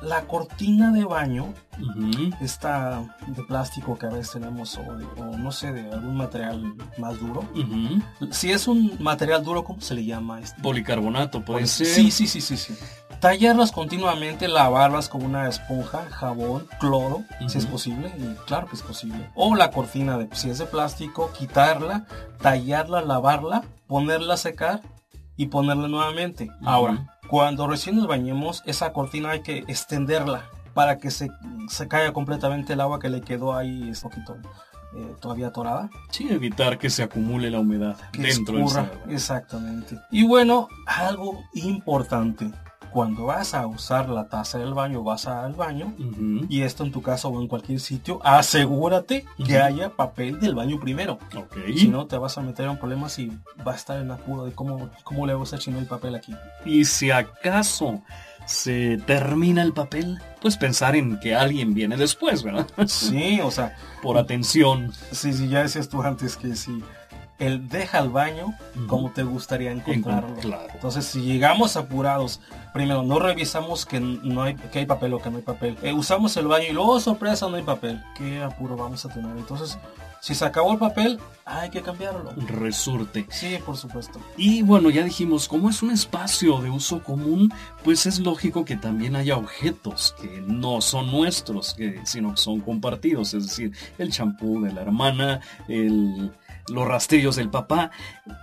[0.00, 2.30] La cortina de baño, ujú.
[2.40, 7.40] esta de plástico que a veces tenemos, o, no sé, de algún material más duro.
[7.54, 8.32] Ujú.
[8.32, 10.40] Si es un material duro, ¿cómo se le llama?
[10.40, 10.62] Este?
[10.62, 11.86] Policarbonato puede ser.
[11.86, 12.74] Sí, sí, sí, sí, sí.
[13.20, 18.82] Tallarlas continuamente, lavarlas con una esponja, jabón, cloro, si es posible, y claro que es
[18.82, 19.30] posible.
[19.34, 22.04] O la cortina, de, si es de plástico, quitarla,
[22.40, 24.82] tallarla, lavarla, ponerla a secar
[25.36, 26.50] y ponerla nuevamente.
[26.62, 31.30] Ahora, cuando recién nos bañemos, esa cortina hay que extenderla para que se,
[31.68, 34.36] se caiga completamente el agua que le quedó ahí un poquito
[34.94, 35.90] eh, todavía atorada.
[36.10, 39.10] Sí, evitar que se acumule la humedad que dentro del escurra, salón.
[39.10, 39.98] Exactamente.
[40.10, 42.50] Y bueno, algo importante.
[42.96, 45.92] Cuando vas a usar la taza del baño, vas al baño,
[46.48, 49.62] y esto en tu casa o en cualquier sitio, asegúrate que Ujú.
[49.64, 51.18] haya papel del baño primero.
[51.36, 51.58] Ok.
[51.76, 53.30] Si no, te vas a meter en problemas y
[53.68, 56.34] va a estar en apuro de cómo, cómo le vas a echar el papel aquí.
[56.64, 58.00] Y si acaso
[58.46, 62.66] se termina el papel, pues pensar en que alguien viene después, ¿verdad?
[62.86, 64.90] Sí, o sea, Por atención.
[65.12, 66.82] sí, sí, ya decías tú antes que si
[67.38, 68.54] él deja el baño
[68.86, 70.36] como te gustaría encontrarlo.
[70.36, 70.68] Claro.
[70.72, 72.40] Entonces, si llegamos apurados,
[72.72, 75.76] primero no revisamos que no hay que hay papel o que no hay papel.
[75.82, 78.02] Eh, usamos el baño y luego "Oh, sorpresa no hay papel.
[78.16, 79.36] ¿Qué apuro vamos a tener?
[79.36, 79.78] Entonces,
[80.20, 82.32] si se acabó el papel, hay que cambiarlo.
[82.48, 83.26] Resurte.
[83.30, 84.18] Sí, por supuesto.
[84.36, 87.52] Y bueno, ya dijimos, como es un espacio de uso común,
[87.84, 92.60] pues es lógico que también haya objetos que no son nuestros, que, sino que son
[92.60, 96.32] compartidos, es decir, el champú de la hermana, el,
[96.68, 97.90] los rastrillos del papá.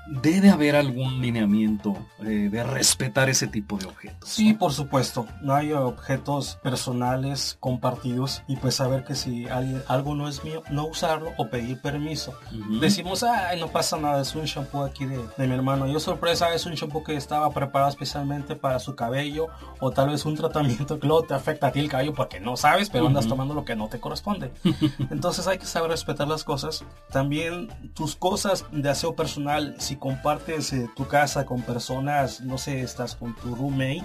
[0.08, 4.30] Debe haber algún lineamiento eh, de respetar ese tipo de objetos.
[4.30, 4.60] Sí, ¿no?
[4.60, 5.26] por supuesto.
[5.42, 10.64] No hay objetos personales compartidos y pues saber que si alguien, algo no es mío,
[10.70, 12.34] no usarlo o pedir permiso.
[12.80, 15.88] Decimos, ay, no pasa nada, es un shampoo aquí de, de mi hermano.
[15.88, 19.48] Yo sorpresa, es un shampoo que estaba preparado especialmente para su cabello
[19.80, 22.58] o tal vez un tratamiento que luego te afecta a ti el cabello porque no
[22.58, 24.52] sabes, pero andas tomando lo que no te corresponde.
[25.10, 26.86] Entonces hay que saber respetar las cosas.
[27.12, 32.82] También tus cosas de aseo personal, si compartes eh, tu casa con personas, no sé,
[32.82, 34.04] estás con tu roommate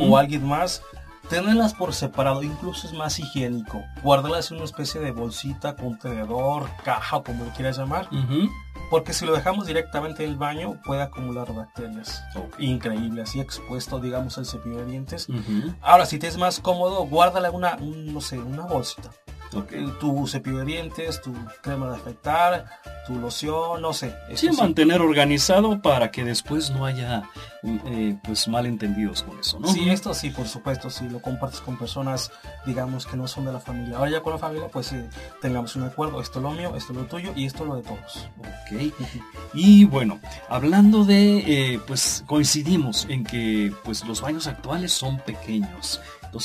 [0.00, 0.82] o alguien más,
[1.28, 3.82] tenerlas por separado, incluso es más higiénico.
[4.02, 8.08] Guardarlas en una especie de bolsita, contenedor, caja, como lo quieras llamar.
[8.90, 12.22] Porque si lo dejamos directamente en el baño, puede acumular bacterias.
[12.34, 12.58] Ok.
[12.58, 15.28] Increíble, así expuesto, digamos, al cepillo de dientes.
[15.82, 19.10] Ahora, si te es más cómodo, guárdala en una, un, no sé, una bolsita.
[19.54, 19.72] Ok.
[19.72, 22.66] Eh, Tu cepillo de dientes, tu crema de afeitar,
[23.06, 24.14] tu loción, no sé.
[24.34, 24.50] Sí.
[24.52, 27.24] mantener organizado para que después no haya
[27.64, 29.68] eh, pues malentendidos con eso, ¿no?
[29.68, 32.30] Sí, esto sí, por supuesto, si lo compartes con personas,
[32.66, 33.96] digamos, que no son de la familia.
[33.96, 35.08] Ahora ya con la familia, pues eh,
[35.40, 37.76] tengamos un acuerdo, esto es lo mío, esto es lo tuyo y esto es lo
[37.76, 38.30] de todos.
[38.38, 38.92] Ok.
[39.54, 46.00] Y bueno, hablando de, eh, pues coincidimos en que pues los baños actuales son pequeños.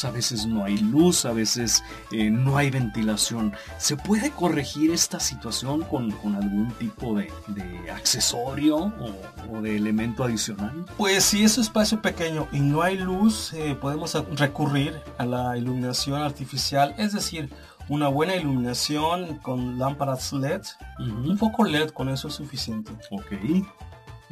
[0.06, 3.54] A veces no hay luz, a veces eh, no hay ventilación.
[3.78, 9.14] ¿Se puede corregir esta situación con, con algún tipo de, de accesorio o,
[9.52, 10.86] o de elemento adicional?
[10.98, 15.58] Pues si es un espacio pequeño y no hay luz, eh, podemos recurrir a la
[15.58, 17.50] iluminación artificial, es decir,
[17.90, 20.62] una buena iluminación con lámparas LED.
[21.00, 22.92] Un foco LED con eso es suficiente.
[23.12, 23.34] Ok.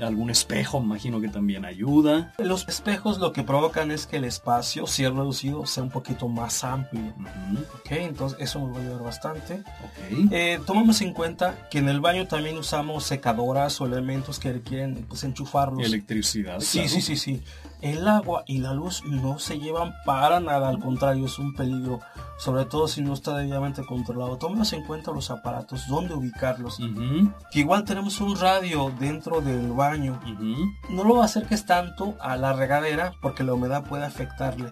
[0.01, 2.33] Algún espejo, imagino que también ayuda.
[2.39, 6.27] Los espejos lo que provocan es que el espacio, si es reducido, sea un poquito
[6.27, 7.13] más amplio.
[7.17, 9.53] Ujú, Ok, entonces eso nos va a ayudar bastante.
[9.55, 10.31] Ok.
[10.31, 15.05] Eh, tomamos en cuenta que en el baño también usamos secadoras o elementos que requieren
[15.07, 15.85] pues, enchufarlos.
[15.85, 16.59] Electricidad.
[16.59, 16.89] Sí, claro.
[16.89, 17.43] sí, sí, sí.
[17.81, 21.99] El agua y la luz no se llevan para nada, al contrario, es un peligro,
[22.37, 24.37] sobre todo si no está debidamente controlado.
[24.37, 26.79] Tomemos en cuenta los aparatos, dónde ubicarlos.
[27.51, 30.19] Que igual tenemos un radio dentro del baño.
[30.89, 34.71] No lo acerques tanto a la regadera porque la humedad puede afectarle.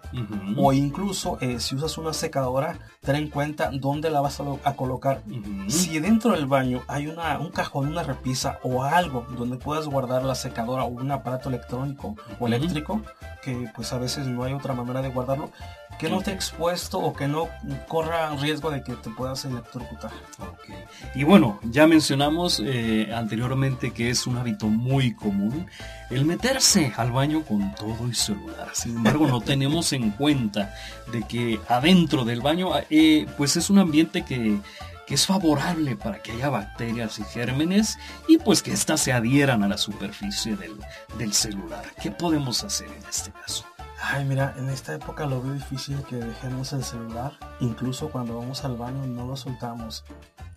[0.57, 4.75] O incluso eh, si usas una secadora, ten en cuenta dónde la vas a, a
[4.75, 5.23] colocar.
[5.67, 10.23] Si dentro del baño hay una, un cajón, una repisa o algo donde puedas guardar
[10.23, 12.98] la secadora o un aparato electrónico o eléctrico,
[13.41, 15.51] que pues a veces no hay otra manera de guardarlo,
[15.97, 17.49] que no esté expuesto o que no
[17.87, 20.11] corra riesgo de que te puedas electrocutar.
[20.39, 20.73] Ok.
[21.15, 25.67] Y bueno, ya mencionamos eh, anteriormente que es un hábito muy común
[26.09, 28.69] el meterse al baño con todo y celular.
[28.73, 30.73] Sin embargo, no tenemos en cuenta
[31.11, 34.59] de que adentro del baño eh, pues es un ambiente que,
[35.09, 37.97] que es favorable para que haya bacterias y gérmenes
[38.27, 40.77] y pues que éstas se adhieran a la superficie del,
[41.17, 41.83] del celular.
[41.99, 43.65] ¿Qué podemos hacer en este caso?
[43.99, 47.31] Ay, mira, en esta época lo veo difícil que dejemos el celular.
[47.59, 50.05] Incluso cuando vamos al baño no lo soltamos.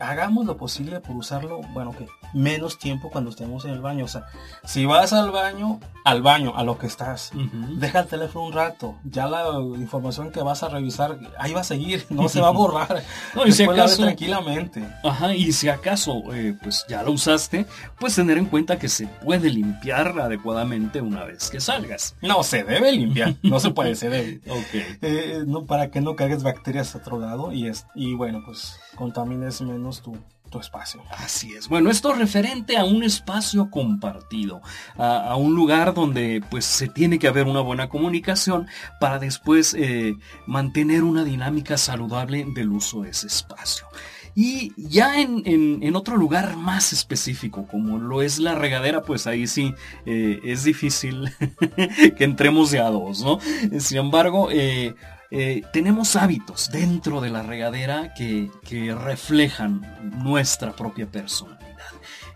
[0.03, 4.05] Hagamos lo posible por usarlo, bueno, que menos tiempo cuando estemos en el baño.
[4.05, 4.27] O sea,
[4.65, 7.31] si vas al baño, al baño, a lo que estás.
[7.77, 8.97] Deja el teléfono un rato.
[9.05, 9.45] Ya la
[9.77, 13.03] información que vas a revisar, ahí va a seguir, no se va a borrar.
[13.35, 14.83] No, y si acaso- tranquilamente.
[15.05, 17.67] Ajá, y si acaso eh, pues ya lo usaste,
[17.99, 22.17] pues tener en cuenta que se puede limpiar adecuadamente una vez que salgas.
[22.21, 23.35] No, se debe limpiar.
[23.43, 24.41] No se puede, se debe.
[24.51, 24.75] Ok.
[25.03, 28.77] Eh, no, para que no cargues bacterias a otro lado y, es, y bueno, pues
[28.97, 30.17] contamines menos tu,
[30.51, 31.03] tu espacio.
[31.11, 31.69] Así es.
[31.69, 34.61] Bueno, esto es referente a un espacio compartido,
[34.99, 38.67] a, un lugar donde pues se tiene que haber una buena comunicación
[39.01, 40.15] para después eh,
[40.47, 43.87] mantener una dinámica saludable del uso de ese espacio.
[44.35, 49.27] Y ya en, en- en otro lugar más específico, como lo es la regadera, pues
[49.27, 49.75] ahí sí
[50.07, 51.31] eh, es difícil
[52.17, 53.39] que entremos de a dos, ¿no?
[53.79, 54.95] Sin embargo, eh,
[55.35, 59.81] eh, tenemos hábitos dentro de la regadera que, que reflejan
[60.23, 61.63] nuestra propia personalidad.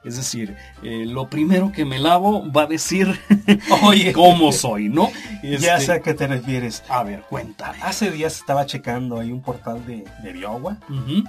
[0.03, 3.21] Es decir, eh, lo primero que me lavo va a decir
[3.83, 4.13] Oye.
[4.13, 5.11] cómo soy, ¿no?
[5.43, 6.85] Ya Este, sé a qué te refieres.
[6.89, 7.79] A ver, cuéntame.
[7.83, 10.47] Hace días estaba checando ahí un portal de, de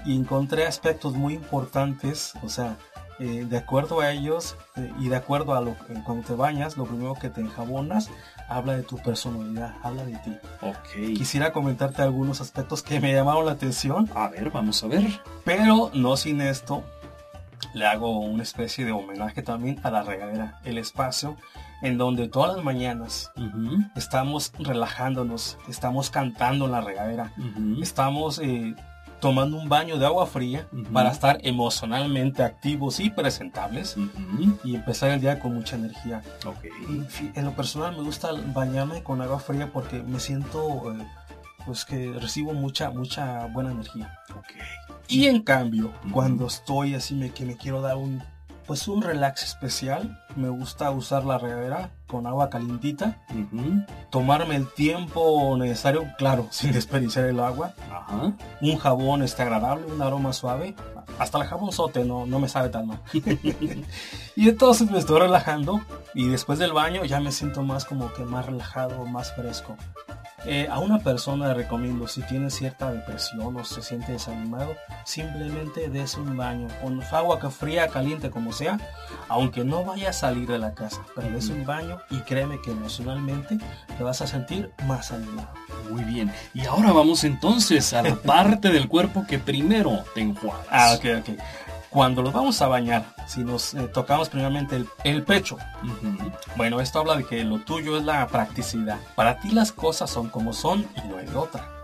[0.06, 2.78] y encontré aspectos muy importantes, o sea,
[3.20, 6.78] eh, de acuerdo a ellos eh, y de acuerdo a lo que cuando te bañas,
[6.78, 8.12] lo primero que te enjabonas
[8.48, 10.38] habla de tu personalidad, habla de ti.
[10.62, 11.16] Ok.
[11.16, 15.22] Quisiera comentarte algunos aspectos que me llamaron la atención, A ver, vamos a ver.
[15.44, 16.84] pero no sin esto
[17.74, 21.36] le hago una especie de homenaje también a la regadera, el espacio
[21.82, 23.32] en donde todas las mañanas
[23.96, 27.34] estamos relajándonos, estamos cantando en la regadera,
[27.82, 28.74] estamos eh,
[29.20, 33.96] tomando un baño de agua fría para estar emocionalmente activos y presentables
[34.64, 36.22] y empezar el día con mucha energía.
[37.34, 41.06] En lo personal me gusta bañarme con agua fría porque me siento eh,
[41.66, 44.18] pues que recibo mucha mucha buena energía.
[45.08, 48.22] Y en cambio, cuando estoy así me, que me quiero dar un
[48.68, 54.72] pues un relax especial, me gusta usar la regadera con agua calientita, Ujú, tomarme el
[54.74, 57.74] tiempo necesario, claro, sin desperdiciar el agua,
[58.62, 60.76] un jabón este agradable, un aroma suave,
[61.18, 63.00] hasta el jabón sote no, no me sabe tan mal.
[64.36, 65.82] y entonces me estoy relajando
[66.14, 69.78] y después del baño ya me siento más como que más relajado, más fresco.
[70.46, 75.90] Eh, a una persona le recomiendo, si tiene cierta depresión o se siente desanimado, simplemente
[75.90, 78.80] des un baño con agua que fría, caliente, como sea,
[79.30, 82.72] aunque no vaya a salir de la casa, pero des un baño y créeme que
[82.72, 83.58] emocionalmente
[83.98, 85.50] te vas a sentir más animado.
[85.90, 86.32] Muy bien.
[86.54, 90.68] Y ahora vamos entonces a la parte del cuerpo que primero te enjuagas.
[90.70, 91.40] Ah, ok, ok.
[91.90, 95.58] Cuando los vamos a bañar, si nos eh, tocamos primeramente el, el pecho,
[96.56, 99.00] bueno, esto habla de que lo tuyo es la practicidad.
[99.16, 101.77] Para ti las cosas son como son y no hay otra.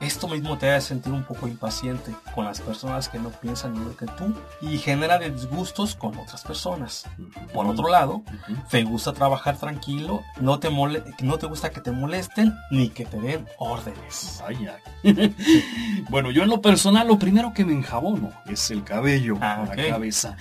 [0.00, 3.96] Esto mismo te hace sentir un poco impaciente con las personas que no piensan igual
[3.96, 7.04] que tú y genera disgustos con otras personas.
[7.52, 8.22] Por otro lado,
[8.70, 13.04] te gusta trabajar tranquilo, no te, mole- no te gusta que te molesten ni que
[13.04, 14.40] te den órdenes.
[14.42, 14.76] Vaya.
[16.10, 19.76] bueno, yo en lo personal lo primero que me enjabono es el cabello, Ah, la
[19.90, 20.36] cabeza.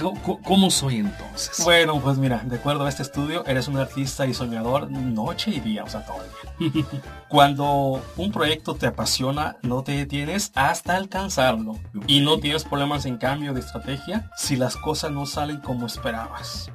[0.00, 1.60] Co- co- ¿Cómo soy entonces?
[1.64, 5.60] Bueno, pues mira, de acuerdo a este estudio, eres un artista y soñador noche y
[5.60, 6.84] día, o sea, todo el día.
[7.34, 11.80] Cuando un proyecto te apasiona, no te detienes hasta alcanzarlo.
[12.06, 16.70] Y no tienes problemas en cambio de estrategia si las cosas no salen como esperabas.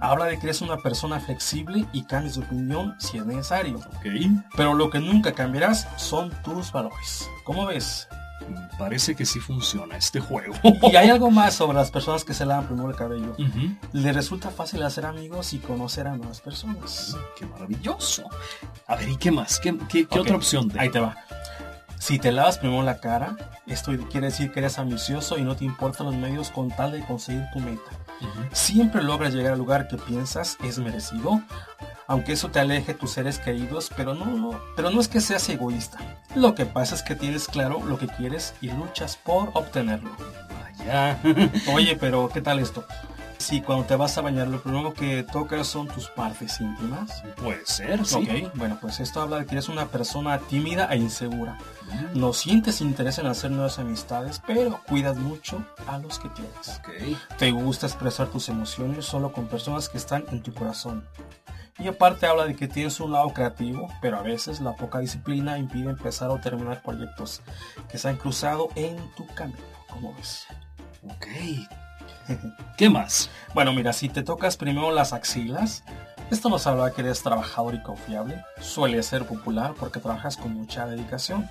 [0.00, 3.80] Habla de que eres una persona flexible y cambias de opinión si es necesario.
[4.56, 7.28] Pero lo que nunca cambiarás son tus valores.
[7.44, 8.08] ¿Cómo ves?
[8.78, 10.54] Parece que sí funciona este juego.
[10.92, 13.32] Y hay algo más sobre las personas que se lavan primero el cabello.
[13.38, 13.76] Ujú.
[13.92, 17.16] Le resulta fácil hacer amigos y conocer a nuevas personas.
[17.38, 18.24] Qué maravilloso.
[18.86, 19.60] A ver, ¿y qué más?
[19.60, 20.92] ¿Qué, qué- otra opción Ahí tengo?
[20.92, 21.16] te va.
[21.98, 23.36] Si te lavas primero la cara,
[23.68, 27.04] esto quiere decir que eres ambicioso y no te importan los medios con tal de
[27.04, 27.90] conseguir tu meta.
[28.52, 31.40] Siempre logras llegar al lugar que piensas es merecido,
[32.06, 35.48] aunque eso te aleje tus seres queridos, pero no, no, pero no es que seas
[35.48, 35.98] egoísta.
[36.34, 40.10] Lo que pasa es que tienes claro lo que quieres y luchas por obtenerlo.
[40.78, 41.18] Vaya.
[41.74, 42.84] Oye, pero ¿qué tal esto?
[43.42, 47.24] Si cuando te vas a bañar lo primero que tocas son tus partes íntimas.
[47.42, 48.14] Puede ser, sí.
[48.14, 51.58] Ok, bueno, pues esto habla de que eres una persona tímida e insegura.
[52.14, 56.78] No sientes interés en hacer nuevas amistades, pero cuidas mucho a los que tienes.
[56.78, 57.36] Ok.
[57.36, 61.04] Te gusta expresar tus emociones solo con personas que están en tu corazón.
[61.78, 65.58] Y aparte habla de que tienes un lado creativo, pero a veces la poca disciplina
[65.58, 67.42] impide empezar o terminar proyectos
[67.88, 69.58] que se han cruzado en tu camino.
[69.88, 70.46] ¿Cómo ves?
[71.04, 71.26] Ok.
[72.76, 73.30] ¿Qué más?
[73.54, 75.82] Bueno, mira, si te tocas primero las axilas,
[76.30, 78.42] esto nos habla de que eres trabajador y confiable.
[78.60, 81.48] Suele ser popular porque trabajas con mucha dedicación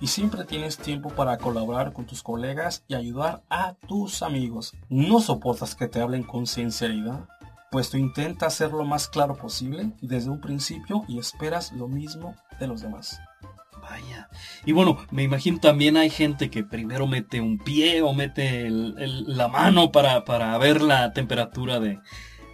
[0.00, 4.74] y siempre tienes tiempo para colaborar con tus colegas y ayudar a tus amigos.
[4.88, 7.28] No soportas que te hablen con sinceridad,
[7.74, 12.36] pues tú intentas ser lo más claro posible desde un principio y esperas lo mismo
[12.60, 13.18] de los demás.
[13.82, 14.28] Vaya.
[14.64, 18.94] Y bueno, me imagino también hay gente que primero mete un pie o mete el-
[18.98, 21.98] el- la mano para, para ver la temperatura de,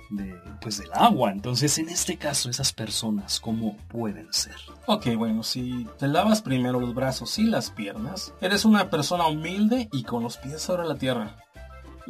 [0.08, 1.32] de, pues del agua.
[1.32, 4.56] Entonces, en este caso, esas personas, ¿cómo pueden ser?
[4.86, 9.90] Ok, bueno, si te lavas primero los brazos y las piernas, eres una persona humilde
[9.92, 11.36] y con los pies sobre la tierra.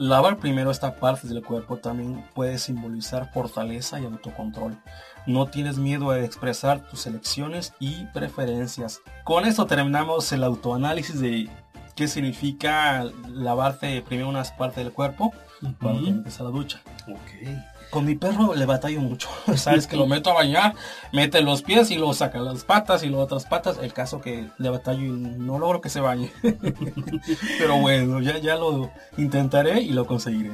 [0.00, 4.78] Lavar primero esta parte del cuerpo también puede simbolizar fortaleza y autocontrol.
[5.26, 9.02] No tienes miedo de expresar tus elecciones y preferencias.
[9.24, 11.50] Con esto terminamos el autoanálisis de
[11.96, 15.34] qué significa lavarte primero unas partes del cuerpo
[15.82, 16.80] cuando te metes a la ducha.
[17.08, 17.90] Ok.
[17.90, 19.28] Con mi perro le batallo mucho.
[19.56, 20.74] Sabes que lo meto a bañar,
[21.12, 23.78] mete los pies y luego saca las patas y luego otras patas.
[23.82, 26.30] El caso que le batallo y no logro que se bañe.
[27.58, 30.52] Pero bueno, ya, ya lo intentaré y lo conseguiré.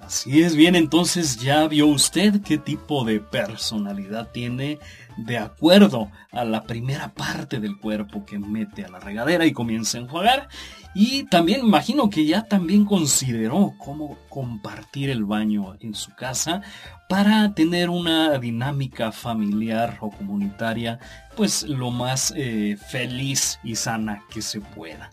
[0.00, 4.78] Así es, bien, entonces ya vio usted qué tipo de personalidad tiene
[5.18, 9.98] de acuerdo a la primera parte del cuerpo que mete a la regadera y comienza
[9.98, 10.48] a enjuagar.
[10.94, 16.62] Y también imagino que ya también consideró cómo compartir el baño en su casa
[17.08, 20.98] para tener una dinámica familiar o comunitaria
[21.36, 25.10] pues lo más eh, feliz y sana que se pueda.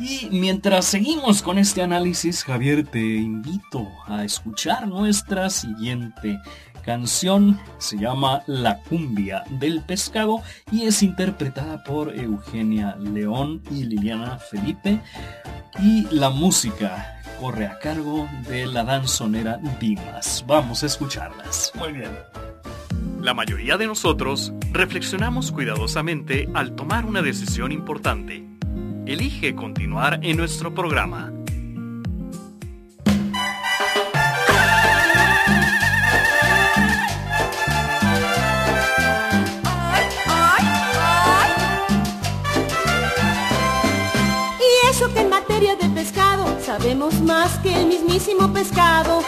[0.00, 6.38] Y mientras seguimos con este análisis, Javier, te invito a escuchar nuestra siguiente
[6.88, 7.60] canción.
[7.76, 10.40] Se llama La cumbia del pescado
[10.72, 14.98] y es interpretada por Eugenia León y Liliana Felipe.
[15.82, 20.42] Y la música corre a cargo de la danzonera Dimas.
[20.46, 21.72] Vamos a escucharlas.
[21.74, 22.10] Muy bien.
[23.20, 28.46] La mayoría de nosotros reflexionamos cuidadosamente al tomar una decisión importante.
[29.04, 31.37] Elige continuar en nuestro programa.
[46.78, 49.20] Sabemos más que el mismísimo pescado.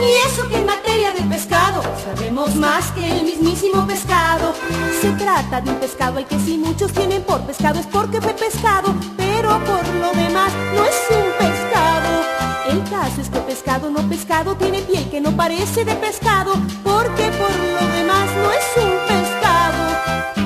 [0.00, 4.52] Y eso que en materia de pescado sabemos más que el mismísimo pescado.
[5.00, 8.34] Se trata de un pescado al que si muchos tienen por pescado es porque fue
[8.34, 12.10] pescado, pero por lo demás no es un pescado.
[12.68, 16.52] El caso es que pescado no pescado tiene piel que no parece de pescado,
[16.84, 19.80] porque por lo demás no es un pescado.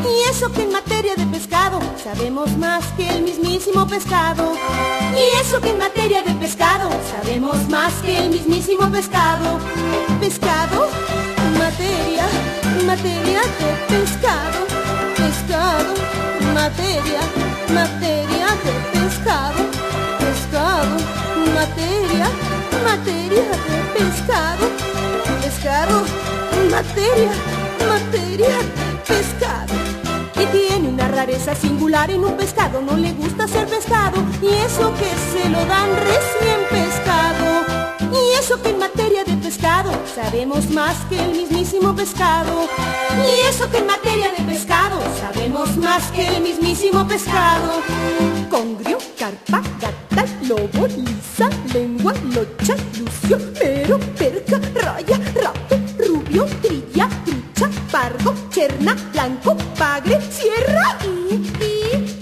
[0.08, 1.14] Y eso que en materia
[2.04, 4.52] sabemos más que el mismísimo pescado.
[5.16, 9.58] Y eso que en materia de pescado, sabemos más que el mismísimo pescado.
[10.20, 10.88] Pescado,
[11.58, 12.26] materia,
[12.86, 14.58] materia de pescado.
[15.16, 15.94] Pescado,
[16.52, 17.20] materia,
[17.72, 19.62] materia de pescado.
[20.24, 20.96] Pescado,
[21.54, 22.26] materia,
[22.84, 24.66] materia de pescado.
[25.40, 26.04] Pescado,
[26.70, 27.32] materia,
[27.88, 30.03] materia de pescado.
[30.52, 34.22] Tiene una rareza singular en un pescado, no le gusta ser pescado.
[34.42, 37.64] Y eso que se lo dan recién pescado.
[38.12, 42.68] Y eso que en materia de pescado sabemos más que el mismísimo pescado.
[43.26, 47.82] Y eso que en materia de pescado sabemos más que el mismísimo pescado.
[48.50, 56.93] Congrio, carpa, gata, lobo, lisa, lengua, locha, lucio, pero, perca, raya, rato, rubio, trilla,
[57.94, 62.18] pardo, cherna, blanco, pagre, sierra y, y,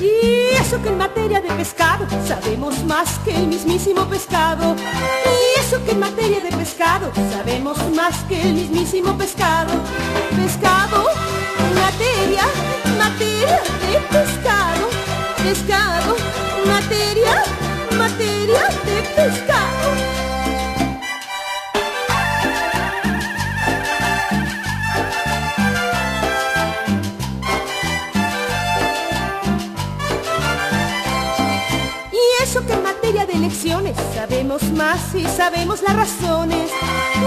[0.00, 4.76] y, y eso que en materia de pescado sabemos más que el mismísimo pescado.
[5.26, 9.72] Y eso que en materia de pescado sabemos más que el mismísimo pescado.
[10.36, 11.06] Pescado,
[11.74, 12.44] materia,
[12.96, 14.84] materia de pescado.
[15.42, 16.14] Pescado,
[16.64, 17.42] materia,
[17.98, 19.01] materia de
[33.42, 36.70] elecciones sabemos más y sabemos las razones.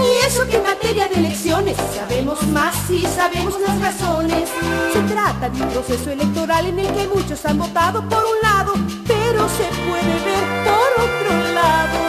[0.02, 4.48] Y eso que en materia de elecciones sabemos más y sabemos las razones.
[4.94, 8.72] Se trata de un proceso electoral en el que muchos han votado por un lado,
[9.06, 12.05] pero se puede ver por otro lado.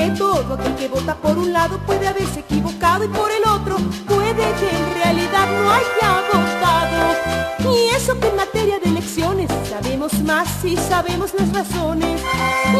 [0.00, 3.76] Que todo aquel que vota por un lado puede haberse equivocado y por el otro
[4.08, 7.74] puede que en realidad no haya votado.
[7.76, 12.18] Y eso que en materia de elecciones sabemos más y sabemos las razones.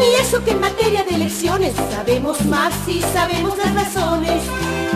[0.01, 4.41] Y eso que en materia de elecciones sabemos más y sabemos las razones.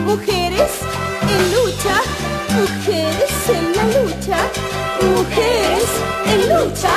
[0.03, 0.71] Mujeres
[1.29, 1.95] en lucha,
[2.57, 4.37] mujeres en la lucha,
[5.13, 5.89] mujeres
[6.25, 6.93] en lucha,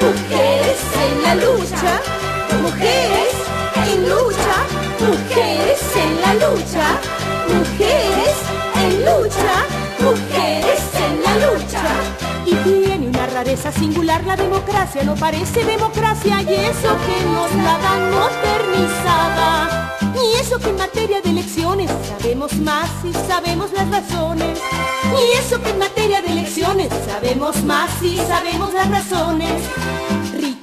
[0.00, 2.00] mujeres en la lucha,
[2.60, 3.33] mujeres
[3.94, 4.56] en lucha,
[5.00, 7.00] mujeres en la lucha,
[7.48, 8.36] mujeres
[8.82, 9.54] en lucha,
[10.00, 11.82] mujeres en la lucha.
[12.44, 17.78] Y tiene una rareza singular, la democracia no parece democracia y eso que nos la
[17.78, 19.90] dan modernizada.
[20.14, 24.58] Y eso que en materia de elecciones sabemos más y sabemos las razones.
[25.12, 29.62] Y eso que en materia de elecciones sabemos más y sabemos las razones.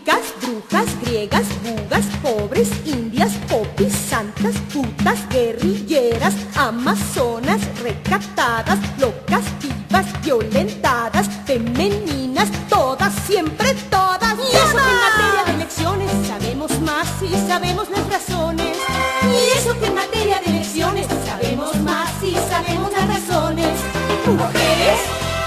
[0.06, 12.50] Brujas, griegas, bugas, pobres, indias, popis, santas, putas, guerrilleras, amazonas, recatadas, locas, vivas, violentadas, femeninas,
[12.68, 14.36] todas, siempre todas.
[14.40, 18.78] Y eso que en materia de elecciones sabemos más y sabemos las razones.
[19.24, 23.78] Y eso que en materia de elecciones sabemos más y sabemos las razones.
[24.26, 25.00] Mujeres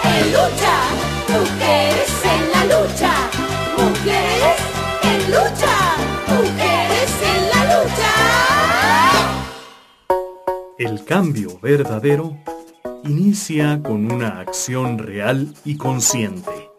[0.04, 1.13] en lucha,
[10.94, 12.38] El cambio verdadero
[13.02, 16.70] inicia con una acción real y consciente.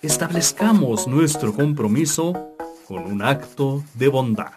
[0.00, 2.32] Establezcamos nuestro compromiso
[2.88, 4.54] con un acto de bondad.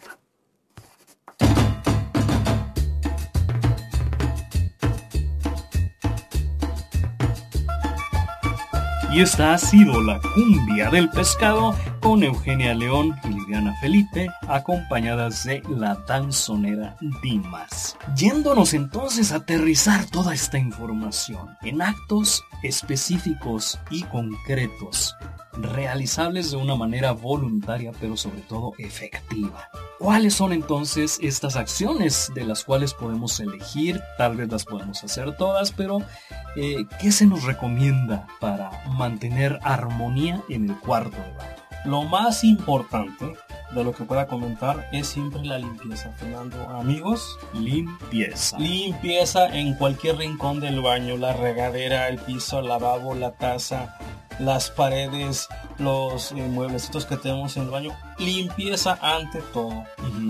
[9.11, 15.43] Y esta ha sido la cumbia del pescado con Eugenia León y Liliana Felipe, acompañadas
[15.43, 17.97] de la danzonera Dimas.
[18.15, 25.15] Yéndonos entonces a aterrizar toda esta información en actos específicos y concretos,
[25.53, 29.69] realizables de una manera voluntaria, pero sobre todo efectiva.
[29.99, 34.01] ¿Cuáles son entonces estas acciones de las cuales podemos elegir?
[34.17, 35.99] Tal vez las podemos hacer todas, pero
[36.55, 41.56] eh, ¿qué se nos recomienda para mantener armonía en el cuarto de baño?
[41.87, 43.33] Lo más importante
[43.73, 46.57] de lo que pueda comentar es siempre la limpieza, Fernando.
[46.67, 48.59] Amigos, Limpieza.
[48.59, 53.97] limpieza en cualquier rincón del baño, la regadera, el piso, el lavabo, la taza,
[54.39, 57.91] las paredes, los eh, mueblecitos que tenemos en el baño.
[58.17, 59.83] Limpieza ante todo.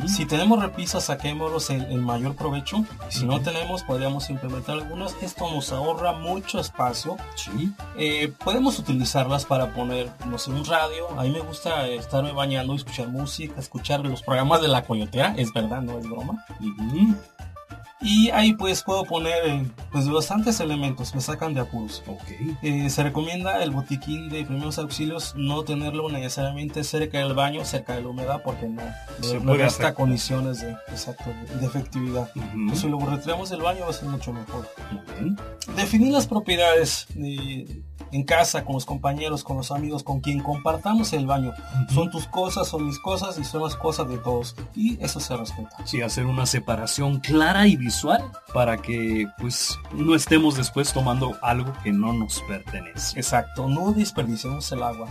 [0.07, 2.83] Si tenemos repisas, saquémoslos en, en mayor provecho.
[3.09, 5.15] Si no tenemos, podríamos implementar algunas.
[5.21, 7.17] Esto nos ahorra mucho espacio.
[7.35, 7.71] Sí.
[7.97, 11.09] Eh, podemos utilizarlas para poner, no sé, un radio.
[11.17, 15.33] A mí me gusta estarme bañando y escuchar música, escuchar los programas de la coyotera.
[15.37, 16.45] Es verdad, no es broma.
[17.99, 22.03] Y ahí pues puedo poner eh, pues bastantes elementos, me sacan de apuros.
[22.05, 22.21] Ok.
[22.61, 27.95] Eh, se recomienda el botiquín de primeros auxilios no tenerlo necesariamente cerca del baño, cerca
[27.95, 28.83] de la humedad, porque no,
[29.21, 31.25] Se no resta condiciones de, exacto,
[31.59, 32.29] de efectividad.
[32.75, 34.67] Si lo retiramos del baño va a ser mucho mejor.
[35.75, 37.81] Definir las propiedades de-
[38.11, 41.53] en casa, con los compañeros, con los amigos, con quien compartamos el baño.
[41.93, 44.55] Son tus cosas, son mis cosas y son las cosas de todos.
[44.75, 45.69] Y eso se respeta.
[45.85, 51.73] Sí, hacer una separación clara y visual para que pues no estemos después tomando algo
[51.83, 53.19] que no nos pertenece.
[53.19, 55.09] Exacto, no desperdiciemos el agua.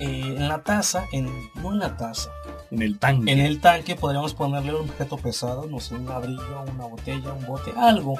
[0.00, 2.30] Eh, en la taza, en, no en la taza,
[2.70, 3.32] En el tanque.
[3.32, 7.46] en el tanque podríamos ponerle un objeto pesado, no sé, un ladrillo, una botella, un
[7.46, 8.16] bote, algo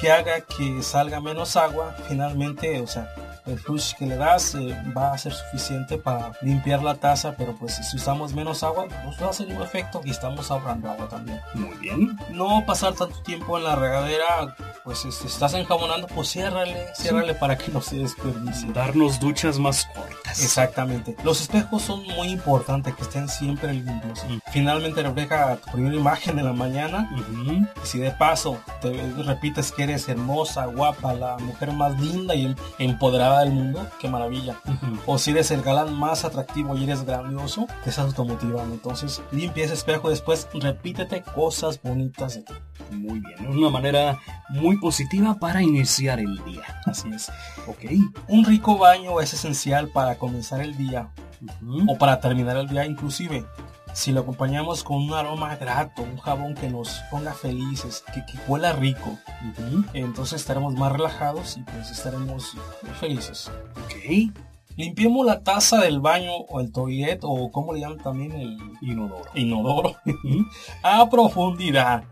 [0.00, 1.96] que haga que salga menos agua.
[2.08, 3.12] Finalmente, o sea,
[3.46, 7.54] el flush que le das eh, va a ser suficiente para limpiar la taza, pero
[7.56, 11.08] pues si usamos menos agua, nos va a hacer un efecto y estamos ahorrando agua
[11.08, 11.40] también.
[11.54, 12.18] Muy bien.
[12.30, 17.56] No pasar tanto tiempo en la regadera, pues este, estás enjabonando, pues ciérrale, ciérrale para
[17.56, 18.72] que no se desperdicie.
[18.72, 20.42] Darnos duchas más cortas.
[20.42, 21.16] Exactamente.
[21.24, 24.24] Los espejos son muy importantes que estén siempre limpios.
[24.28, 24.38] Mm.
[24.52, 27.10] Finalmente refleja tu primera imagen de la mañana.
[27.44, 28.92] Y si de paso te
[29.24, 32.54] repites que eres hermosa, guapa, la mujer más linda y em-
[33.40, 34.60] empoderada del mundo, qué maravilla.
[35.06, 38.74] O si eres el galán más atractivo y eres grandioso, te estás automotivando.
[38.74, 42.54] Entonces limpia ese espejo y después repítete cosas bonitas de ti.
[42.92, 43.38] Muy bien.
[43.40, 44.18] Es una manera
[44.48, 46.62] muy positiva para iniciar el día.
[46.86, 47.30] Así es.
[47.66, 47.84] Ok.
[48.28, 51.10] Un rico baño es esencial para comenzar el día
[51.86, 53.44] o para terminar el día inclusive.
[53.92, 58.38] Si lo acompañamos con un aroma grato, un jabón que nos ponga felices, que, que
[58.46, 59.18] huela rico,
[59.92, 62.56] entonces estaremos más relajados y pues estaremos
[62.98, 63.50] felices.
[63.84, 64.49] Ok.
[64.80, 69.24] Limpiemos la taza del baño o el toilet o como le llaman también el Inodoro.
[69.34, 69.96] inodoro
[70.82, 72.04] a profundidad.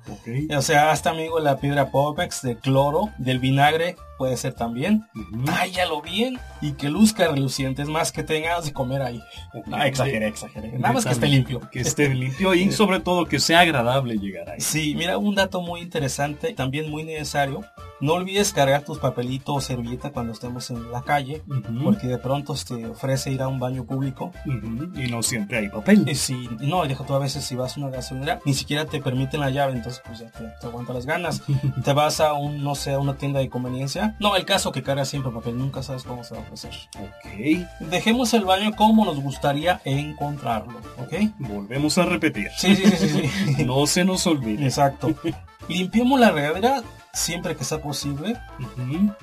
[0.55, 5.07] O sea, hasta amigo la piedra Popex de cloro, del vinagre puede ser también.
[5.47, 7.83] Tállalo bien y que luzca reluciente.
[7.83, 9.23] Es más que tengas de comer ahí.
[9.55, 9.66] Ok.
[9.69, 10.73] No, exageré, exageré.
[10.79, 11.61] Nada más que esté limpio.
[11.71, 14.61] Que esté limpio y sobre todo que sea agradable llegar ahí.
[14.61, 17.64] Sí, mira, un dato muy interesante, también muy necesario.
[18.01, 21.42] No olvides cargar tus papelitos o servilleta cuando estemos en la calle,
[21.82, 24.32] porque de pronto te ofrece ir a un baño público.
[24.94, 26.09] Y no siempre hay papel.
[26.09, 29.01] Y si, no, deja tú a veces si vas a una gasolinera, ni siquiera te
[29.01, 31.42] permiten la llave, entonces pues ya te, te aguanta las ganas.
[31.84, 34.16] te vas a un, no sé, a una tienda de conveniencia.
[34.20, 36.72] No, el caso que cargas siempre papel, nunca sabes cómo se va a ofrecer.
[37.01, 37.90] Ok.
[37.90, 41.14] Dejemos el baño como nos gustaría encontrarlo, ¿ok?
[41.38, 42.49] Volvemos a repetir.
[42.57, 43.30] Sí, sí, sí, sí.
[43.57, 43.64] sí.
[43.68, 44.64] No se nos olvide.
[44.64, 45.14] Exacto.
[45.68, 46.82] Limpiemos la regadera
[47.19, 48.41] siempre que sea posible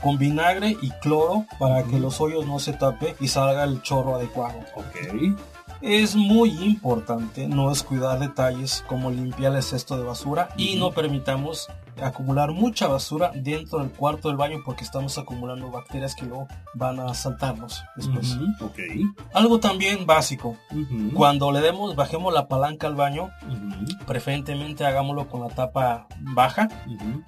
[0.01, 4.15] con vinagre y cloro para que los hoyos no se tape y salga el chorro
[4.15, 4.59] adecuado.
[4.75, 5.37] Ok.
[5.81, 11.69] Es muy importante no descuidar detalles como limpiar el cesto de basura y no permitamos
[12.01, 16.99] acumular mucha basura dentro del cuarto del baño porque estamos acumulando bacterias que luego van
[16.99, 18.35] a saltarnos después.
[18.35, 18.65] Ujú.
[18.65, 18.79] Ok.
[19.33, 20.57] Algo también básico,
[21.13, 23.29] cuando le demos, bajemos la palanca al baño,
[24.05, 26.67] preferentemente hagámoslo con la tapa baja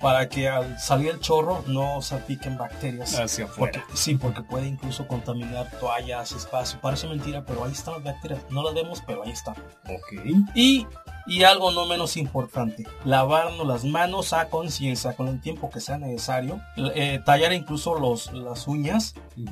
[0.02, 3.18] para que al salir el chorro no salpiquen bacterias.
[3.18, 3.96] Hacia Porque, afuera.
[3.96, 6.80] sí, porque puede incluso contaminar toallas, espacio.
[6.82, 8.42] Parece mentira, pero ahí están las bacterias.
[8.50, 9.56] No las vemos, pero ahí están.
[9.86, 10.14] Ok.
[10.56, 10.86] Y,
[11.28, 15.98] y algo no menos importante, lavarnos las manos a conciencia con el tiempo que sea
[15.98, 16.62] necesario.
[16.78, 19.46] Eh, tallar incluso los, las uñas y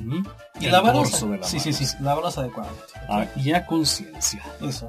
[0.64, 1.10] El lavarlas.
[1.10, 2.84] dorso de la Sí, sí, sí, lavarlas adecuadamente.
[3.08, 4.42] Ah, y a conciencia.
[4.62, 4.88] Eso.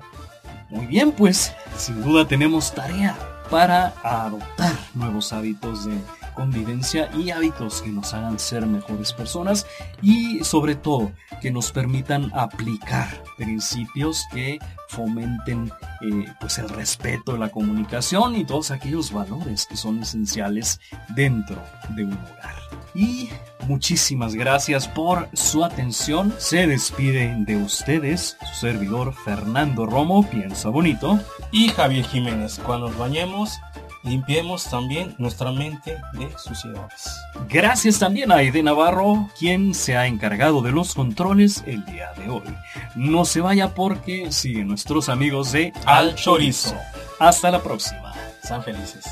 [0.70, 3.18] Muy bien, pues sin duda tenemos tarea
[3.50, 5.98] para adoptar nuevos hábitos de
[6.38, 9.66] convivencia y hábitos que nos hagan ser mejores personas
[10.04, 11.12] y sobre todo
[11.42, 15.72] que nos permitan aplicar principios que fomenten
[16.02, 20.80] eh, pues el respeto, la comunicación y todos aquellos valores que son esenciales
[21.16, 21.58] dentro
[21.96, 22.56] de un hogar.
[22.94, 23.30] Y
[23.68, 26.34] muchísimas gracias por su atención.
[26.38, 31.20] Se despide de ustedes su servidor Fernando Romo, piensa bonito.
[31.52, 33.60] Y Javier Jiménez, cuando nos bañemos,
[34.08, 37.10] limpiemos también nuestra mente de suciedades.
[37.49, 42.30] Gracias también a Aide Navarro, quien se ha encargado de los controles el día de
[42.30, 42.55] hoy.
[42.95, 46.76] No se vaya porque siguen nuestros amigos de Al Chorizo.
[47.20, 48.14] Hasta la próxima.
[48.41, 49.05] Sean felices.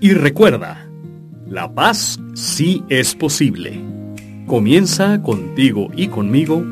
[0.00, 0.86] Y recuerda,
[1.46, 3.78] la paz sí es posible.
[4.46, 6.64] Comienza contigo y conmigo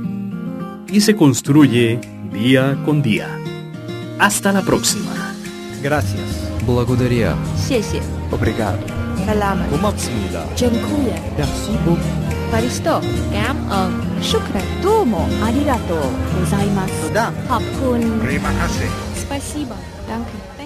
[0.90, 2.00] y se construye
[2.38, 3.28] día con día.
[4.18, 5.34] Hasta la próxima.
[5.82, 6.22] Gracias.
[6.66, 7.34] Благодаря.
[7.56, 8.00] 谢谢.
[8.30, 8.78] Obrigado.
[9.26, 9.68] Salamat.
[9.70, 10.42] Kumapsmila.
[10.56, 11.14] Dziękuję.
[11.38, 12.28] Merci beaucoup.
[12.50, 13.00] Paristo.
[13.32, 13.90] Cảm ơn.
[14.22, 14.66] Shukran.
[14.82, 15.28] Domo.
[15.42, 16.00] Arigato.
[16.34, 17.08] Gozaimasu.
[17.08, 17.32] Туда.
[17.48, 18.20] Хапкун.
[18.22, 18.90] Terima kasih.
[19.26, 19.74] Спасибо.
[20.08, 20.57] Danke.